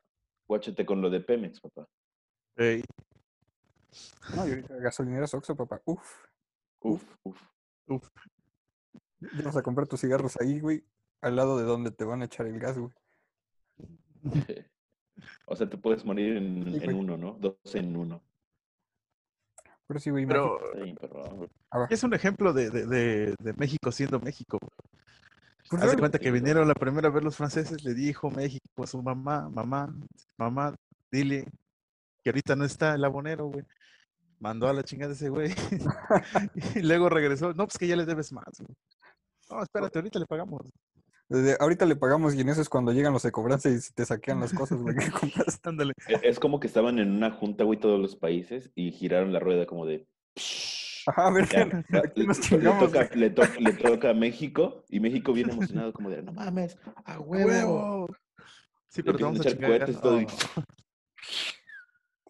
guáchate 0.48 0.86
con 0.86 1.02
lo 1.02 1.10
de 1.10 1.20
Pemex, 1.22 1.62
papá. 1.62 1.88
Ey, 2.58 2.84
No, 4.36 4.48
y 4.48 4.50
ahorita 4.52 4.76
gasolineras 4.78 5.34
Oxxo, 5.34 5.56
papá. 5.56 5.82
Uf. 5.86 6.26
Uf, 6.82 7.04
uf. 7.24 7.42
uf. 7.88 8.10
Vas 9.46 9.56
a 9.56 9.62
comprar 9.64 9.88
tus 9.88 10.02
cigarros 10.02 10.40
ahí, 10.42 10.60
güey, 10.60 10.84
al 11.22 11.36
lado 11.36 11.58
de 11.58 11.64
donde 11.64 11.92
te 11.92 12.04
van 12.04 12.22
a 12.22 12.26
echar 12.26 12.48
el 12.48 12.60
gas, 12.60 12.78
güey. 12.78 12.92
O 15.46 15.56
sea, 15.56 15.70
te 15.70 15.78
puedes 15.78 16.04
morir 16.04 16.38
en, 16.38 16.74
Sí, 16.74 16.84
en 16.86 16.96
uno, 16.96 17.18
¿no? 17.18 17.34
Dos 17.40 17.56
en 17.76 17.96
uno. 17.96 18.24
Pero 19.88 20.00
sí, 20.00 20.10
güey, 20.10 20.26
Pero. 20.26 20.60
Ah, 21.70 21.80
va. 21.80 21.88
es 21.90 22.04
un 22.04 22.14
ejemplo 22.14 22.54
de, 22.54 22.70
de, 22.70 22.86
de, 22.86 23.36
de 23.40 23.54
México 23.54 23.92
siendo 23.92 24.20
México. 24.20 24.60
Pues 25.70 25.82
Haz 25.82 25.92
de 25.92 25.98
cuenta 25.98 26.20
que 26.20 26.32
vinieron 26.32 26.68
la 26.68 26.76
primera 26.76 27.10
vez 27.10 27.24
los 27.24 27.36
franceses, 27.36 27.84
le 27.84 27.94
dijo 27.94 28.30
México 28.30 28.84
a 28.84 28.88
su 28.88 29.02
mamá, 29.02 29.50
mamá, 29.50 29.94
mamá, 30.38 30.76
dile 31.12 31.48
que 32.24 32.30
ahorita 32.30 32.56
no 32.56 32.66
está 32.66 32.96
el 32.96 33.04
abonero, 33.04 33.48
güey. 33.48 33.66
Mandó 34.40 34.68
a 34.68 34.74
la 34.74 34.84
chingada 34.84 35.14
ese 35.14 35.30
güey. 35.30 35.52
y 36.76 36.82
luego 36.82 37.10
regresó. 37.10 37.54
No, 37.54 37.66
pues 37.66 37.78
que 37.78 37.88
ya 37.88 37.96
le 37.96 38.06
debes 38.06 38.32
más, 38.32 38.60
güey. 38.60 38.76
No, 39.50 39.62
espérate, 39.64 40.00
ahorita 40.00 40.20
le 40.20 40.26
pagamos. 40.26 40.62
Desde 41.30 41.56
ahorita 41.60 41.86
le 41.86 41.96
pagamos 41.96 42.36
y 42.36 42.42
en 42.42 42.50
eso 42.50 42.62
es 42.62 42.70
cuando 42.70 42.92
llegan 42.92 43.14
los 43.14 43.24
de 43.24 43.32
cobranza 43.32 43.70
y 43.70 43.78
te 43.96 44.06
saquean 44.06 44.40
las 44.40 44.54
cosas, 44.54 44.80
güey, 44.82 44.96
que 44.96 45.10
compraste. 45.20 45.70
Ándale. 45.70 45.94
E- 46.08 46.20
Es 46.24 46.40
como 46.40 46.60
que 46.60 46.68
estaban 46.68 47.00
en 47.00 47.12
una 47.12 47.32
junta, 47.32 47.64
güey, 47.64 47.80
todos 47.80 48.00
los 48.00 48.16
países 48.16 48.72
y 48.76 48.92
giraron 48.92 49.34
la 49.34 49.40
rueda 49.40 49.66
como 49.66 49.86
de... 49.86 50.08
Ajá, 51.08 51.28
a 51.28 51.32
ver, 51.32 51.48
Ya, 51.50 51.84
ya, 51.92 52.00
aquí 52.00 52.26
nos 52.28 52.52
le, 52.52 52.58
toca, 52.60 53.10
le, 53.16 53.30
to- 53.30 53.44
le 53.60 53.74
toca 53.74 54.10
a 54.12 54.14
México 54.14 54.84
y 54.90 55.00
México 55.00 55.34
bien 55.34 55.50
emocionado 55.50 55.92
como 55.94 56.10
de, 56.10 56.22
no 56.24 56.34
mames, 56.34 56.78
a 57.06 57.20
huevo. 57.20 57.48
¡Huevo! 57.50 58.08
Sí, 58.90 59.02
pero 59.02 59.18
te 59.18 59.24
vamos 59.24 59.40
a 59.40 59.42
echar 59.44 59.54
chingar. 59.54 59.70
cohetes 59.72 60.00
todo 60.02 60.22
y-. 60.22 60.28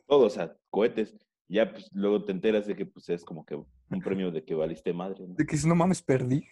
Todo, 0.08 0.26
o 0.28 0.30
sea, 0.30 0.56
cohetes. 0.70 1.16
Ya, 1.50 1.72
pues, 1.72 1.90
luego 1.92 2.24
te 2.24 2.32
enteras 2.32 2.66
de 2.66 2.76
que, 2.76 2.86
pues, 2.86 3.10
es 3.10 3.24
como 3.26 3.46
que 3.46 3.62
un 3.90 4.02
premio 4.02 4.32
de 4.32 4.44
que 4.44 4.56
valiste 4.56 4.92
madre, 4.94 5.28
¿no? 5.28 5.36
De 5.36 5.46
que 5.46 5.58
si 5.58 5.68
no 5.68 5.76
mames, 5.76 6.02
perdí. 6.02 6.48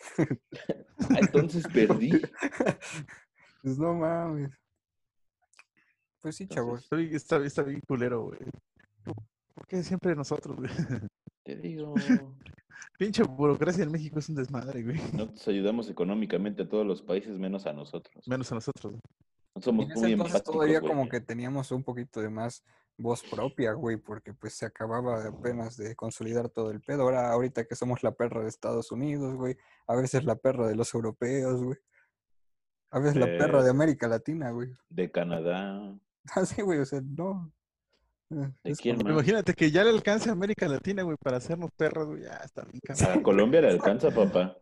Ah, 1.09 1.17
entonces 1.19 1.63
perdí. 1.73 2.11
Pues 3.63 3.77
no 3.77 3.93
mames. 3.93 4.49
Pues 6.19 6.35
sí, 6.35 6.47
chavos. 6.47 6.81
Está 6.81 6.95
bien, 6.95 7.15
está, 7.15 7.37
está 7.45 7.61
bien 7.63 7.79
culero, 7.87 8.23
güey. 8.23 8.39
¿Por 9.53 9.67
qué 9.67 9.83
siempre 9.83 10.15
nosotros, 10.15 10.55
güey? 10.57 10.69
Te 11.43 11.55
digo, 11.57 11.93
Pinche 12.97 13.23
burocracia 13.23 13.83
en 13.83 13.91
México 13.91 14.19
es 14.19 14.29
un 14.29 14.35
desmadre, 14.35 14.83
güey. 14.83 14.99
nos 15.13 15.47
ayudamos 15.47 15.89
económicamente 15.89 16.63
a 16.63 16.69
todos 16.69 16.85
los 16.85 17.01
países 17.01 17.37
menos 17.37 17.65
a 17.65 17.73
nosotros. 17.73 18.27
Menos 18.27 18.51
a 18.51 18.55
nosotros. 18.55 18.93
güey. 18.93 19.01
No 19.55 19.61
somos 19.61 19.85
En 19.85 19.91
ese 19.91 20.01
muy 20.01 20.11
entonces 20.13 20.35
empáticos, 20.35 20.53
todavía 20.53 20.79
güey. 20.79 20.91
como 20.91 21.09
que 21.09 21.19
teníamos 21.21 21.71
un 21.71 21.83
poquito 21.83 22.21
de 22.21 22.29
más 22.29 22.63
voz 22.97 23.23
propia, 23.23 23.73
güey, 23.73 23.97
porque 23.97 24.33
pues 24.33 24.53
se 24.53 24.65
acababa 24.65 25.25
apenas 25.25 25.75
de 25.77 25.95
consolidar 25.95 26.49
todo 26.49 26.71
el 26.71 26.81
pedo. 26.81 27.03
Ahora, 27.03 27.31
ahorita 27.31 27.65
que 27.65 27.75
somos 27.75 28.03
la 28.03 28.11
perra 28.11 28.41
de 28.43 28.49
Estados 28.49 28.91
Unidos, 28.91 29.35
güey, 29.35 29.57
a 29.87 29.95
veces 29.95 30.23
la 30.25 30.35
perra 30.35 30.67
de 30.67 30.75
los 30.75 30.93
europeos, 30.93 31.63
güey. 31.63 31.77
A 32.91 32.99
veces 32.99 33.15
la 33.15 33.25
perra 33.25 33.61
de 33.63 33.69
Eh. 33.69 33.71
América 33.71 34.07
Latina, 34.07 34.51
güey. 34.51 34.69
De 34.89 35.09
Canadá. 35.09 35.97
Así, 36.35 36.61
güey, 36.61 36.79
o 36.79 36.85
sea, 36.85 37.01
no. 37.01 37.51
Eh, 38.29 38.49
¿De 38.63 38.75
quién 38.75 38.97
como- 38.97 39.09
más? 39.09 39.13
Imagínate 39.13 39.53
que 39.53 39.71
ya 39.71 39.83
le 39.83 39.89
alcance 39.89 40.29
a 40.29 40.33
América 40.33 40.67
Latina, 40.67 41.03
güey, 41.03 41.17
para 41.17 41.37
hacernos 41.37 41.71
perros, 41.75 42.07
güey. 42.07 42.23
Ya 42.23 42.35
está 42.43 42.63
bien. 42.65 42.81
A 43.19 43.23
Colombia 43.23 43.61
le 43.61 43.69
alcanza, 43.69 44.09
papá. 44.15 44.57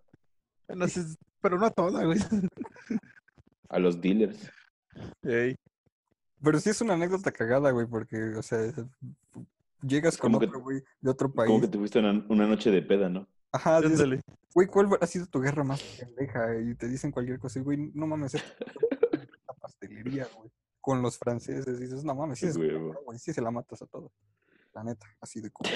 No 0.70 0.88
sé, 0.88 1.02
pero 1.42 1.58
no 1.58 1.66
a 1.66 1.72
toda, 1.72 2.06
güey. 2.06 2.20
A 3.70 3.80
los 3.80 4.00
dealers. 4.00 4.50
Ey, 5.24 5.56
Pero 6.44 6.60
sí 6.60 6.70
es 6.70 6.82
una 6.82 6.94
anécdota 6.94 7.32
cagada, 7.32 7.72
güey, 7.72 7.86
porque, 7.88 8.18
o 8.36 8.42
sea, 8.42 8.60
llegas 9.82 10.18
con 10.18 10.32
como 10.32 10.40
que- 10.40 10.46
otro, 10.48 10.62
güey, 10.62 10.82
de 11.02 11.10
otro 11.12 11.32
país. 11.32 11.48
Como 11.50 11.62
que 11.62 11.68
tuviste 11.68 12.00
una, 12.00 12.26
una 12.30 12.48
noche 12.48 12.72
de 12.72 12.82
peda, 12.82 13.10
¿no? 13.10 13.28
Ajá, 13.52 13.78
ándale. 13.78 14.22
Güey, 14.54 14.68
¿cuál 14.68 14.90
ha 15.02 15.08
sido 15.08 15.26
tu 15.26 15.40
guerra 15.42 15.64
más 15.64 15.82
pendeja? 15.82 16.56
Y 16.60 16.76
te 16.76 16.88
dicen 16.88 17.12
cualquier 17.12 17.40
cosa, 17.40 17.60
y, 17.60 17.64
güey, 17.64 17.78
no 17.94 18.06
mames, 18.08 18.36
esta 18.36 18.48
pastelería, 19.62 20.28
güey, 20.36 20.50
con 20.82 21.02
los 21.02 21.18
franceses, 21.18 21.78
y 21.80 21.84
dices, 21.84 22.04
no 22.04 22.14
mames, 22.16 22.40
sí, 22.40 22.48
es, 22.48 22.58
Huevo. 22.58 22.96
güey, 23.06 23.18
sí 23.20 23.34
se 23.34 23.42
la 23.42 23.52
matas 23.52 23.82
a 23.82 23.86
todos. 23.88 24.12
La 24.74 24.84
neta, 24.84 25.08
así 25.20 25.42
de 25.42 25.50
como. 25.52 25.70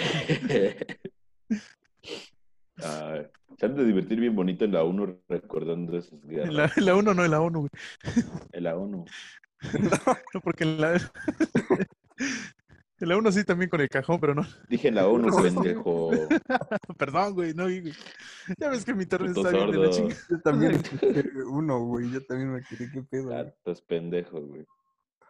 Ah, 2.84 3.22
se 3.58 3.66
han 3.66 3.76
de 3.76 3.86
divertir 3.86 4.20
bien 4.20 4.36
bonito 4.36 4.66
en 4.66 4.72
la 4.74 4.84
ONU 4.84 5.20
recordando 5.28 5.98
esas 5.98 6.14
En 6.24 6.30
guerras. 6.30 6.54
la, 6.54 6.72
en 6.76 6.86
la 6.86 6.96
ONU 6.96 7.14
no 7.14 7.26
en 7.26 7.32
la 7.32 7.42
ONU, 7.42 7.60
güey. 7.62 7.70
En 8.52 8.64
la 8.64 8.76
ONU. 8.78 9.06
No, 10.34 10.42
porque 10.42 10.64
en 10.64 10.82
la... 10.82 10.94
en 13.00 13.10
la 13.10 13.18
ONU 13.18 13.32
sí 13.32 13.44
también 13.44 13.70
con 13.70 13.82
el 13.82 13.90
cajón, 13.90 14.20
pero 14.20 14.36
no. 14.36 14.46
Dije 14.70 14.90
en 14.90 14.96
la 14.96 15.08
ONU, 15.08 15.28
No, 15.30 15.42
pendejo. 15.42 16.12
Perdón, 16.98 17.34
güey, 17.34 17.54
no, 17.54 17.64
güey. 17.64 17.94
Ya 18.60 18.70
ves 18.70 18.86
que 18.86 18.94
mi 18.94 19.04
internet 19.04 19.36
está 19.36 19.50
bien 19.50 19.72
de 19.72 19.78
la 19.78 19.90
chingada. 19.90 20.22
Yo 20.30 20.40
también, 20.42 20.82
uno, 21.50 21.80
güey, 21.86 22.12
yo 22.12 22.26
también 22.26 22.54
me 22.54 22.62
quedé, 22.64 22.90
qué 22.92 23.02
pedo. 23.04 23.30
Gatos 23.30 23.82
pendejos, 23.82 24.46
güey. 24.48 24.66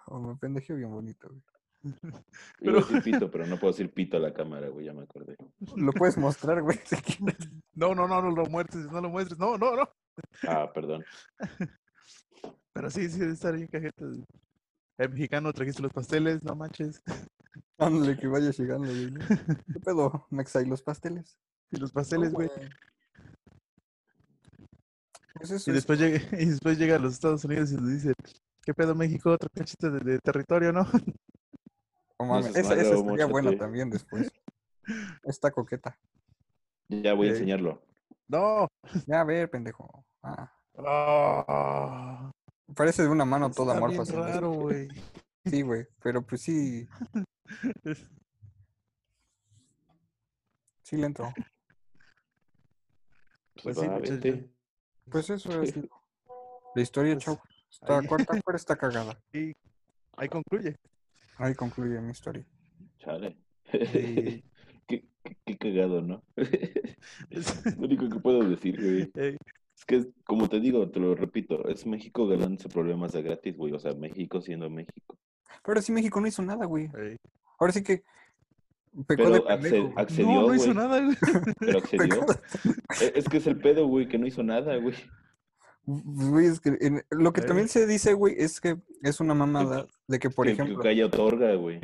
Oh, 0.08 0.20
me 0.20 0.36
pendejé 0.36 0.74
bien 0.74 0.92
bonito, 0.92 1.30
güey. 1.30 1.42
Iba 2.62 2.80
a 2.80 2.82
decir 2.82 3.04
pito, 3.04 3.30
pero 3.30 3.46
no 3.46 3.58
puedo 3.58 3.74
decir 3.74 3.92
pito 3.92 4.16
a 4.18 4.20
la 4.20 4.34
cámara, 4.34 4.70
güey, 4.70 4.86
ya 4.86 4.94
me 4.94 5.04
acordé. 5.04 5.36
Lo 5.76 5.92
puedes 5.92 6.18
mostrar, 6.18 6.62
güey. 6.62 6.80
No, 7.74 7.94
no, 7.94 8.08
no, 8.08 8.22
no 8.22 8.32
lo 8.32 8.46
muestres, 8.46 8.86
no 8.86 9.02
lo 9.02 9.10
muestres. 9.10 9.38
No, 9.38 9.58
no, 9.58 9.76
no. 9.76 9.90
Ah, 10.48 10.72
perdón. 10.74 11.04
Pero 12.74 12.90
sí, 12.90 13.08
sí, 13.10 13.20
debe 13.20 13.34
estar 13.34 13.56
bien 13.56 13.68
cajeta. 13.68 14.06
El 14.98 15.10
mexicano 15.10 15.54
trajiste 15.54 15.82
los 15.82 15.94
pasteles, 15.94 16.42
no 16.44 16.56
manches. 16.56 17.02
Ándale, 17.78 18.18
que 18.18 18.28
vaya 18.28 18.52
llegando, 18.52 18.88
güey. 18.88 19.14
¿Qué 19.74 19.80
pedo, 19.86 20.28
Mexa, 20.30 20.62
y 20.62 20.66
los 20.66 20.82
pasteles? 20.82 21.38
Y 21.72 21.78
los 21.78 21.92
pasteles, 21.92 22.32
güey. 22.34 22.50
Pues 25.36 25.52
eso 25.52 25.70
Y 25.70 25.74
es- 25.74 25.76
después 25.76 26.00
llega, 26.00 26.18
y 26.40 26.46
después 26.46 26.78
llega 26.78 26.96
a 26.96 27.00
los 27.00 27.14
Estados 27.14 27.44
Unidos 27.46 27.72
y 27.72 27.76
nos 27.76 27.90
dice, 27.90 28.14
¿qué 28.64 28.74
pedo 28.74 28.96
México? 28.96 29.32
Otro 29.32 29.50
cachito 29.54 29.90
de, 29.92 30.00
de 30.00 30.20
territorio, 30.20 30.72
¿no? 30.72 30.88
oh, 32.18 32.26
mames, 32.26 32.54
seas 32.54 32.66
esa, 32.68 32.76
esa 32.82 32.96
estaría 32.96 33.26
buena 33.26 33.58
también 33.58 33.90
después. 33.90 34.32
Está 35.24 35.52
coqueta. 35.52 35.98
Ya 36.90 37.14
voy 37.14 37.28
a 37.28 37.32
enseñarlo. 37.32 37.82
No. 38.28 38.68
Ya, 39.08 39.22
a 39.22 39.24
ver, 39.24 39.50
pendejo. 39.50 40.06
Ah, 40.22 40.52
Ah. 40.76 42.13
Parece 42.76 43.04
de 43.04 43.10
una 43.10 43.26
mano 43.26 43.52
toda 43.52 43.74
Está 43.74 43.80
morfa. 43.80 43.94
bien 43.94 44.06
sin 44.06 44.16
beso. 44.16 44.28
raro, 44.28 44.52
güey. 44.52 44.88
Sí, 45.46 45.62
güey, 45.62 45.86
pero 46.02 46.22
pues 46.26 46.42
sí, 46.42 46.88
sí 50.84 50.98
le 50.98 51.06
entró. 51.08 51.34
Pues 53.62 53.78
sí, 53.78 53.88
muchachos. 53.88 54.40
Pues 55.10 55.30
eso 55.30 55.62
es 55.62 55.76
la 56.76 56.82
historia, 56.82 57.14
Pues, 57.16 57.26
chavo. 57.26 57.42
Está 57.70 58.00
ahí- 58.00 58.08
corta, 58.08 58.40
pero 58.46 58.56
está 58.56 58.76
cagada. 58.76 59.20
Y 59.34 59.54
ahí 60.18 60.30
concluye. 60.30 60.76
Ahí 61.38 61.56
concluye 61.56 62.00
mi 62.02 62.12
historia. 62.12 62.46
Chale. 63.00 63.38
Qué, 63.72 64.44
qué- 64.88 65.38
qué 65.46 65.58
cagado, 65.58 66.02
¿no? 66.02 66.24
Es- 67.30 67.76
Lo 67.78 67.86
único 67.86 68.08
que 68.10 68.20
puedo 68.20 68.44
decir, 68.48 68.80
güey. 68.80 69.12
Ey, 69.16 69.38
Es 69.76 69.86
que, 69.86 70.06
como 70.26 70.48
te 70.50 70.60
digo, 70.60 70.90
te 70.90 71.00
lo 71.00 71.16
repito, 71.16 71.68
es 71.68 71.86
México 71.86 72.28
ganándose 72.28 72.70
problemas 72.70 73.12
de 73.12 73.22
gratis, 73.24 73.58
güey. 73.58 73.74
O 73.74 73.80
sea, 73.80 73.94
México 73.94 74.42
siendo 74.42 74.70
México. 74.70 75.18
Pero 75.66 75.82
sí 75.82 75.92
México 75.92 76.22
no 76.22 76.28
hizo 76.28 76.42
nada, 76.42 76.66
güey. 76.66 76.90
ey. 76.98 77.18
Ahora 77.60 77.74
sí 77.74 77.84
que 77.84 78.04
pecó 79.08 79.30
de 79.30 79.42
Pero 79.42 79.82
güey. 79.84 79.94
accedió, 79.98 80.26
No, 80.42 80.48
no 80.48 80.56
hizo 80.56 80.74
nada, 80.74 81.00
güey. 81.02 81.18
Pero 81.60 81.78
accedió. 81.80 82.08
Pecó 82.26 82.26
Es 83.16 83.26
que 83.28 83.38
es 83.38 83.48
el 83.48 83.58
pedo, 83.60 83.88
güey, 83.88 84.08
que 84.08 84.18
no 84.18 84.28
hizo 84.28 84.44
nada, 84.44 84.76
güey. 84.78 84.96
Güey, 85.86 86.46
es 86.46 86.60
que 86.62 86.78
en- 86.80 87.04
lo 87.10 87.34
que 87.34 87.42
también 87.42 87.68
se 87.68 87.86
dice, 87.86 88.14
güey, 88.14 88.36
es 88.38 88.62
que 88.62 88.78
es 89.02 89.20
una 89.20 89.34
mamada 89.34 89.86
de 90.08 90.20
que, 90.20 90.30
por 90.30 90.46
que, 90.46 90.54
ejemplo, 90.54 90.80
que 90.80 90.88
haya 90.90 91.08
otorga, 91.08 91.54
güey. 91.56 91.82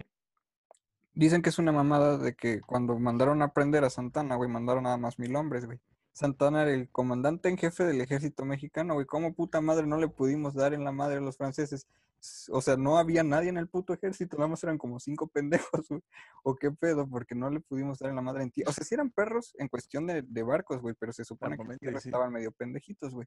dicen 1.14 1.42
que 1.42 1.50
es 1.50 1.60
una 1.60 1.72
mamada 1.74 2.18
de 2.18 2.34
que 2.34 2.62
cuando 2.62 2.98
mandaron 2.98 3.42
a 3.42 3.52
prender 3.52 3.84
a 3.84 3.90
Santana, 3.90 4.36
güey, 4.36 4.50
mandaron 4.50 4.84
nada 4.84 4.98
más 4.98 5.20
mil 5.20 5.36
hombres, 5.36 5.66
güey. 5.66 5.80
Santana 6.20 6.64
era 6.64 6.74
el 6.74 6.90
comandante 6.90 7.48
en 7.48 7.58
jefe 7.58 7.86
del 7.86 8.02
ejército 8.02 8.44
mexicano, 8.44 8.94
güey. 8.94 9.06
¿Cómo 9.06 9.34
puta 9.34 9.62
madre 9.62 9.88
no 9.88 9.96
le 9.96 10.10
pudimos 10.10 10.54
dar 10.54 10.74
en 10.74 10.84
la 10.84 10.92
madre 10.92 11.20
a 11.20 11.22
los 11.22 11.38
franceses? 11.38 11.88
O 12.50 12.60
sea, 12.60 12.76
no 12.76 12.98
había 12.98 13.24
nadie 13.24 13.48
en 13.48 13.58
el 13.58 13.70
puto 13.70 13.94
ejército, 13.94 14.36
nada 14.36 14.50
más 14.50 14.62
eran 14.62 14.78
como 14.78 15.00
cinco 15.00 15.28
pendejos, 15.34 15.88
güey. 15.88 16.02
¿O 16.44 16.58
qué 16.58 16.72
pedo? 16.72 17.08
Porque 17.08 17.36
no 17.36 17.50
le 17.50 17.62
pudimos 17.62 18.00
dar 18.00 18.10
en 18.10 18.18
la 18.18 18.22
madre 18.22 18.44
en 18.44 18.52
ti. 18.52 18.64
O 18.68 18.74
sea, 18.74 18.84
sí 18.84 18.96
eran 18.96 19.12
perros 19.12 19.56
en 19.60 19.70
cuestión 19.70 20.08
de, 20.08 20.22
de 20.22 20.44
barcos, 20.44 20.82
güey, 20.82 20.94
pero 21.00 21.14
se 21.14 21.24
supone 21.24 21.58
que 21.58 21.78
sí. 21.78 22.10
estaban 22.10 22.34
medio 22.34 22.52
pendejitos, 22.52 23.14
güey. 23.14 23.26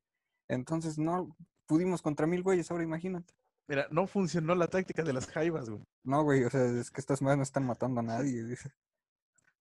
Entonces 0.48 0.98
no 0.98 1.34
pudimos 1.64 2.02
contra 2.02 2.26
mil 2.26 2.42
güeyes, 2.42 2.70
ahora 2.70 2.84
imagínate. 2.84 3.32
Mira, 3.68 3.86
no 3.90 4.06
funcionó 4.06 4.54
la 4.54 4.66
táctica 4.66 5.02
de 5.02 5.14
las 5.14 5.28
jaivas, 5.28 5.70
güey. 5.70 5.82
No, 6.04 6.24
güey, 6.24 6.44
o 6.44 6.50
sea, 6.50 6.66
es 6.66 6.90
que 6.90 7.00
estas 7.00 7.22
madres 7.22 7.38
no 7.38 7.42
están 7.44 7.64
matando 7.64 8.00
a 8.00 8.02
nadie, 8.02 8.44
dice. 8.44 8.70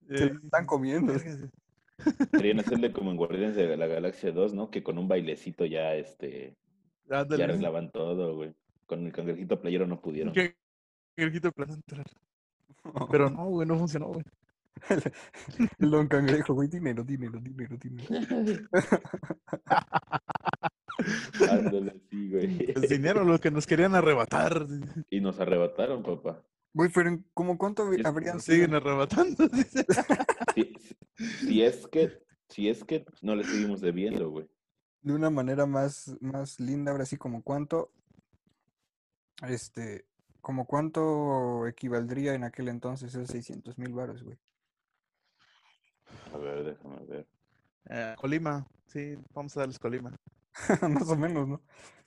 Se 0.10 0.26
están 0.26 0.66
comiendo. 0.66 1.14
vergas, 1.14 1.48
Querían 2.32 2.60
hacerle 2.60 2.92
como 2.92 3.10
en 3.10 3.16
Guardianes 3.16 3.56
de 3.56 3.76
la 3.76 3.86
Galaxia 3.86 4.32
2, 4.32 4.54
¿no? 4.54 4.70
Que 4.70 4.82
con 4.82 4.98
un 4.98 5.08
bailecito 5.08 5.64
ya, 5.64 5.94
este, 5.94 6.56
ya 7.08 7.20
Ándale. 7.20 7.44
arreglaban 7.44 7.90
todo, 7.90 8.36
güey. 8.36 8.54
Con 8.86 9.06
el 9.06 9.12
cangrejito 9.12 9.60
playero 9.60 9.86
no 9.86 10.00
pudieron. 10.00 10.34
El 11.16 11.32
quito 11.32 11.52
plan 11.52 11.70
entrar. 11.70 12.06
Pero 13.10 13.30
no, 13.30 13.46
güey, 13.46 13.66
no 13.66 13.78
funcionó, 13.78 14.08
güey. 14.08 14.24
El 15.78 15.90
don 15.90 16.08
cangrejo, 16.08 16.54
güey, 16.54 16.68
dinero, 16.68 17.04
dinero, 17.04 17.38
dinero, 17.40 17.76
dinero. 17.76 18.08
Ándale, 21.50 22.00
sí, 22.10 22.30
güey. 22.30 22.72
Es 22.74 22.88
dinero 22.88 23.24
lo 23.24 23.38
que 23.38 23.50
nos 23.50 23.66
querían 23.66 23.94
arrebatar. 23.94 24.66
Y 25.10 25.20
nos 25.20 25.38
arrebataron, 25.40 26.02
papá. 26.02 26.42
Güey, 26.74 26.90
pero 26.92 27.18
¿cómo 27.34 27.58
cuánto 27.58 27.82
habrían 28.04 28.40
siguen 28.40 28.74
arrebatando. 28.74 29.44
Si, 31.62 31.66
es 31.68 31.86
que, 31.86 32.22
si 32.48 32.68
es 32.68 32.84
que 32.84 33.04
no 33.20 33.36
le 33.36 33.44
seguimos 33.44 33.80
debiendo, 33.80 34.30
güey. 34.30 34.48
De 35.02 35.12
una 35.12 35.30
manera 35.30 35.64
más, 35.64 36.16
más 36.20 36.58
linda, 36.58 36.90
ahora 36.90 37.06
sí, 37.06 37.16
como 37.16 37.42
cuánto, 37.42 37.92
este, 39.46 40.04
como 40.40 40.66
cuánto 40.66 41.68
equivaldría 41.68 42.34
en 42.34 42.42
aquel 42.42 42.68
entonces 42.68 43.14
esos 43.14 43.28
600 43.28 43.78
mil 43.78 43.92
baros, 43.92 44.24
güey. 44.24 44.38
A 46.34 46.38
ver, 46.38 46.64
déjame 46.64 47.04
ver. 47.06 47.28
Eh, 47.90 48.14
Colima, 48.18 48.66
sí, 48.86 49.14
vamos 49.32 49.56
a 49.56 49.60
darles 49.60 49.78
Colima. 49.78 50.16
Más 50.90 51.08
o 51.08 51.16
menos, 51.16 51.46
¿no? 51.46 51.62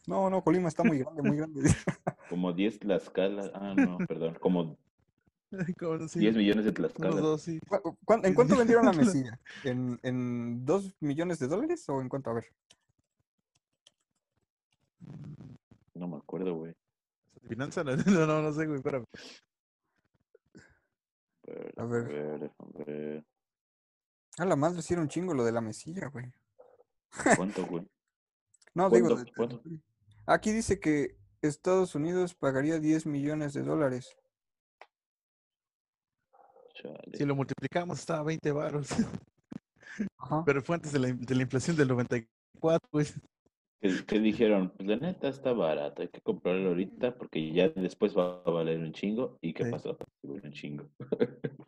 No, 0.05 0.29
no, 0.29 0.43
Colima 0.43 0.67
está 0.67 0.83
muy 0.83 0.99
grande, 0.99 1.21
muy 1.21 1.37
grande. 1.37 1.61
Como 2.29 2.51
10 2.51 2.79
Tlaxcala. 2.79 3.51
Ah, 3.53 3.73
no, 3.73 3.97
perdón. 3.99 4.35
Como 4.39 4.77
No, 5.81 6.07
sí, 6.07 6.19
10 6.19 6.35
millones 6.35 6.65
de 6.65 6.71
Tlaxcala. 6.71 7.21
dos, 7.21 7.41
sí. 7.41 7.59
¿Cu- 7.67 7.97
cuán- 8.05 8.25
¿En 8.25 8.33
cuánto 8.33 8.55
vendieron 8.57 8.85
la 8.85 8.93
mesilla? 8.93 9.39
¿En, 9.63 9.99
¿En 10.03 10.65
dos 10.65 10.93
millones 10.99 11.39
de 11.39 11.47
dólares 11.47 11.87
o 11.89 12.01
en 12.01 12.09
cuánto? 12.09 12.29
A 12.31 12.33
ver. 12.33 12.45
No 15.93 16.07
me 16.07 16.17
acuerdo, 16.17 16.53
güey. 16.55 16.75
Finanza, 17.47 17.83
no, 17.83 17.95
no, 17.95 18.25
no, 18.27 18.41
no 18.41 18.53
sé, 18.53 18.65
güey, 18.65 18.77
espérame. 18.77 19.05
ver, 21.43 21.73
A 21.77 21.81
A 21.83 21.85
ver. 21.85 22.03
ver, 22.07 22.39
déjame 22.39 22.85
ver. 22.85 23.25
A 24.37 24.45
la 24.45 24.55
madre, 24.55 24.81
sí 24.81 24.93
era 24.93 25.01
un 25.01 25.07
chingo 25.07 25.33
lo 25.33 25.45
de 25.45 25.51
la 25.51 25.61
mesilla, 25.61 26.07
güey. 26.07 26.31
¿Cuánto, 27.37 27.65
güey? 27.65 27.87
No, 28.73 28.89
digo, 28.89 29.15
¿Cuánto? 29.37 29.61
aquí 30.25 30.51
dice 30.51 30.81
que 30.81 31.15
Estados 31.41 31.95
Unidos 31.95 32.35
pagaría 32.35 32.77
10 32.77 33.05
millones 33.05 33.53
de 33.53 33.61
dólares. 33.63 34.17
Chale. 36.75 37.17
Si 37.17 37.25
lo 37.25 37.35
multiplicamos, 37.35 37.99
estaba 37.99 38.19
a 38.19 38.23
20 38.23 38.51
baros. 38.51 38.89
Ajá. 40.17 40.43
Pero 40.45 40.61
fue 40.61 40.75
antes 40.75 40.91
de 40.91 40.99
la, 40.99 41.07
de 41.13 41.35
la 41.35 41.41
inflación 41.43 41.75
del 41.77 41.87
94, 41.87 42.87
güey. 42.91 43.05
¿Qué, 43.81 44.05
qué 44.05 44.19
dijeron? 44.19 44.71
Pues 44.75 44.87
la 44.89 44.97
neta 44.97 45.27
está 45.29 45.53
barata, 45.53 46.01
hay 46.01 46.07
que 46.09 46.21
comprarlo 46.21 46.69
ahorita 46.69 47.15
porque 47.17 47.51
ya 47.51 47.69
después 47.69 48.17
va 48.17 48.41
a 48.45 48.49
valer 48.49 48.79
un 48.79 48.91
chingo. 48.93 49.37
¿Y 49.41 49.53
qué 49.53 49.65
Sí. 49.65 49.71
pasó? 49.71 49.97
Un 50.23 50.51
chingo. 50.51 50.89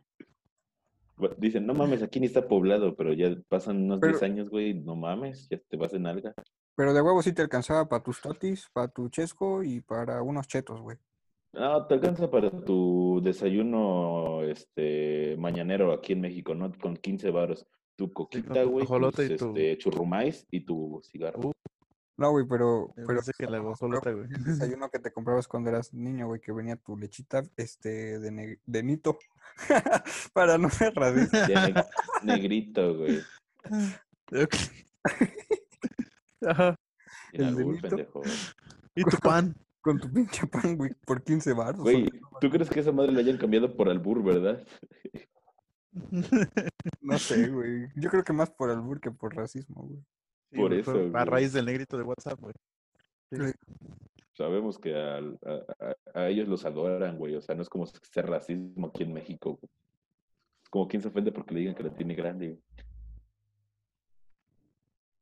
Dicen, 1.38 1.66
no 1.66 1.74
mames, 1.74 2.04
aquí 2.04 2.20
ni 2.20 2.28
está 2.28 2.48
poblado, 2.48 2.96
pero 2.96 3.12
ya 3.12 3.36
pasan 3.50 3.78
unos 3.86 4.00
Pero- 4.00 4.14
10 4.14 4.24
años, 4.24 4.50
güey, 4.50 4.76
no 4.76 4.96
mames, 4.96 5.48
ya 5.50 5.58
te 5.68 5.76
vas 5.78 5.94
en 5.94 6.06
alga. 6.06 6.34
Pero 6.76 6.94
de 6.94 7.02
huevo 7.02 7.24
sí 7.24 7.34
te 7.34 7.42
alcanzaba 7.42 7.90
para 7.90 8.04
tus 8.04 8.22
totis, 8.22 8.68
para 8.72 8.88
tu 8.88 9.10
chesco 9.10 9.64
y 9.64 9.82
para 9.82 10.22
unos 10.22 10.48
chetos, 10.48 10.80
güey. 10.80 10.98
No, 11.58 11.88
te 11.88 11.96
alcanza 11.96 12.30
para 12.30 12.52
tu 12.52 13.20
desayuno 13.24 14.44
este 14.44 15.36
mañanero 15.38 15.92
aquí 15.92 16.14
en 16.14 16.22
México, 16.22 16.54
¿no? 16.54 16.72
Con 16.80 16.96
15 16.98 17.32
varos. 17.32 17.66
Tu 17.96 18.14
coquita, 18.14 18.64
güey, 18.64 18.86
tus, 18.86 19.20
y 19.20 19.36
tu- 19.38 19.48
este, 19.58 19.78
churrumais 19.80 20.46
y 20.52 20.60
tu 20.62 21.02
cigarro. 21.04 21.40
Uh, 21.50 21.52
No, 22.18 22.32
güey, 22.32 22.46
pero, 22.48 22.94
pero 23.08 23.22
que 23.38 23.46
la 23.48 23.58
guajolota, 23.60 24.12
güey. 24.12 24.28
el 24.32 24.44
desayuno 24.44 24.90
que 24.90 25.00
te 25.00 25.12
comprabas 25.12 25.48
cuando 25.48 25.70
eras 25.72 25.94
niño, 25.94 26.28
güey, 26.28 26.40
que 26.40 26.52
venía 26.52 26.76
tu 26.76 26.96
lechita, 26.96 27.44
este, 27.58 28.20
de, 28.20 28.32
ne- 28.32 28.60
de 28.66 28.84
nito. 28.84 29.18
para 30.34 30.58
no 30.60 30.70
ser 30.70 30.94
racista. 30.94 31.48
De 31.48 31.56
ne- 31.56 31.84
negrito, 32.24 32.96
güey. 32.98 33.20
Ok. 34.30 34.56
Ajá. 36.46 36.76
El 37.32 37.56
pendejo. 37.82 38.22
Y 38.94 39.04
tu 39.04 39.18
pan. 39.18 39.56
Con 39.88 40.00
tu 40.00 40.12
pinche 40.12 40.46
pan, 40.48 40.76
güey, 40.76 40.94
por 41.06 41.24
15 41.24 41.54
baros. 41.54 41.80
Güey, 41.82 42.10
¿tú 42.42 42.50
crees 42.50 42.70
que 42.70 42.82
esa 42.82 42.92
madre 42.92 43.14
la 43.14 43.20
hayan 43.22 43.38
cambiado 43.38 43.74
por 43.74 43.88
albur, 43.88 44.22
verdad? 44.22 44.62
No 47.02 47.18
sé, 47.18 47.48
güey. 47.48 47.88
Yo 47.96 48.10
creo 48.10 48.24
que 48.24 48.34
más 48.34 48.52
por 48.52 48.70
albur 48.70 49.00
que 49.00 49.10
por 49.12 49.34
racismo, 49.34 49.84
güey. 49.84 50.00
Sí, 50.52 50.58
Por 50.58 50.68
güey, 50.70 50.82
eso, 50.82 50.92
A 50.92 50.96
güey. 51.08 51.26
raíz 51.26 51.54
del 51.54 51.66
negrito 51.66 51.98
de 51.98 52.04
WhatsApp, 52.04 52.38
güey. 52.40 52.54
Sí. 53.32 53.38
Sabemos 54.34 54.78
que 54.78 54.94
a, 54.94 55.18
a- 55.18 55.96
a 56.14 56.28
ellos 56.28 56.48
los 56.50 56.66
adoran, 56.66 57.18
güey. 57.18 57.36
O 57.36 57.42
sea, 57.42 57.56
no 57.56 57.62
es 57.62 57.70
como 57.70 57.86
ser 57.88 58.28
racismo 58.28 58.88
aquí 58.88 59.04
en 59.04 59.14
México. 59.14 59.52
güey. 59.60 59.72
Es 60.64 60.70
como 60.70 60.88
quien 60.90 61.02
se 61.02 61.08
ofende 61.08 61.32
porque 61.32 61.54
le 61.54 61.62
digan 61.62 61.76
que 61.76 61.84
la 61.84 61.96
tiene 61.96 62.14
grande. 62.14 62.60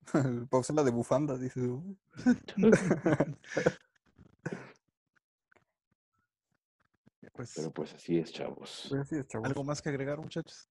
güey. 0.13 0.45
Pausela 0.49 0.83
de 0.83 0.91
bufanda, 0.91 1.37
dice. 1.37 1.61
Pues, 7.35 7.53
Pero 7.55 7.71
pues 7.71 7.93
así 7.93 8.17
es, 8.17 8.31
chavos. 8.31 8.85
Pues 8.89 9.01
así 9.01 9.15
es, 9.17 9.27
chavos. 9.27 9.47
¿Algo 9.47 9.63
más 9.63 9.81
que 9.81 9.89
agregar, 9.89 10.17
muchachos? 10.19 10.67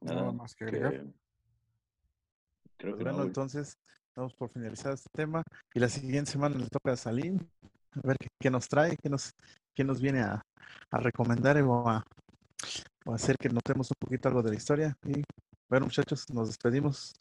Nada 0.00 0.30
más 0.32 0.54
que 0.54 0.64
agregar. 0.64 0.92
que- 0.92 1.12
Creo 2.76 2.92
Pues 2.92 2.98
que 2.98 3.02
bueno, 3.04 3.18
no, 3.18 3.24
entonces 3.24 3.76
damos 4.14 4.34
por 4.34 4.50
finalizado 4.50 4.94
este 4.94 5.08
tema. 5.12 5.42
Y 5.74 5.80
la 5.80 5.88
siguiente 5.88 6.30
semana 6.30 6.56
le 6.56 6.68
toca 6.68 6.92
a 6.92 6.96
Salim. 6.96 7.38
A 7.92 8.06
ver 8.06 8.16
qué, 8.18 8.28
qué 8.40 8.50
nos 8.50 8.68
trae, 8.68 8.96
qué 9.02 9.08
nos, 9.08 9.32
qué 9.74 9.84
nos 9.84 10.00
viene 10.00 10.20
a, 10.20 10.42
a 10.90 10.98
recomendar 10.98 11.60
o 11.62 11.88
a, 11.88 12.04
o 13.06 13.12
a 13.12 13.14
hacer 13.14 13.36
que 13.36 13.48
notemos 13.48 13.90
un 13.90 13.96
poquito 13.98 14.28
algo 14.28 14.42
de 14.42 14.50
la 14.50 14.56
historia. 14.56 14.96
Y 15.06 15.22
bueno, 15.68 15.86
muchachos, 15.86 16.28
nos 16.32 16.48
despedimos. 16.48 17.14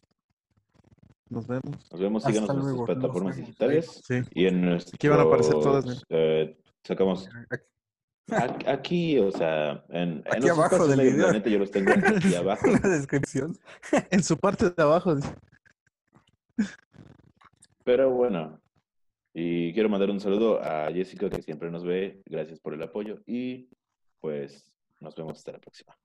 Nos 1.29 1.47
vemos. 1.47 1.91
Nos 1.91 1.99
vemos, 1.99 2.25
Hasta 2.25 2.33
síganos 2.39 2.49
en 2.67 2.75
nuestras 2.75 2.97
plataformas 2.97 3.37
digitales 3.37 4.01
Sí. 4.05 4.21
y 4.31 4.45
en 4.47 4.61
nuestros... 4.61 4.93
Aquí 4.95 5.07
van 5.07 5.19
a 5.19 5.23
aparecer 5.23 5.53
todas, 5.53 5.85
mira. 5.85 6.01
eh, 6.09 6.57
sacamos 6.83 7.27
Aquí- 8.67 9.19
o 9.19 9.31
sea, 9.31 9.83
en, 9.89 10.09
en 10.19 10.23
Aquí 10.31 10.47
los 10.47 10.57
abajo 10.57 10.87
del 10.87 10.97
negros, 10.97 11.13
video. 11.15 11.27
La 11.27 11.33
neta, 11.33 11.49
yo 11.49 11.59
los 11.59 11.71
tengo 11.71 11.91
aquí 11.91 12.33
abajo. 12.35 12.67
en 12.67 12.73
la 12.81 12.89
descripción. 12.89 13.57
En 14.11 14.23
su 14.23 14.37
parte 14.37 14.69
de 14.69 14.81
abajo. 14.83 15.15
Pero 17.83 18.11
bueno, 18.11 18.59
Y 19.35 19.73
quiero 19.73 19.89
mandar 19.89 20.09
un 20.11 20.19
saludo 20.19 20.61
a 20.63 20.91
Jessica, 20.91 21.29
que 21.29 21.41
siempre 21.41 21.71
nos 21.71 21.83
ve. 21.83 22.21
Gracias 22.25 22.59
por 22.59 22.73
el 22.75 22.83
apoyo. 22.83 23.19
Y 23.25 23.67
pues 24.21 24.71
nos 24.99 25.15
vemos 25.15 25.37
hasta 25.39 25.51
la 25.53 25.59
próxima. 25.59 25.97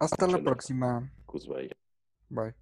Hasta 0.00 0.26
la 0.26 0.38
próxima. 0.38 1.10
Goodbye. 1.26 1.70
Bye. 2.28 2.54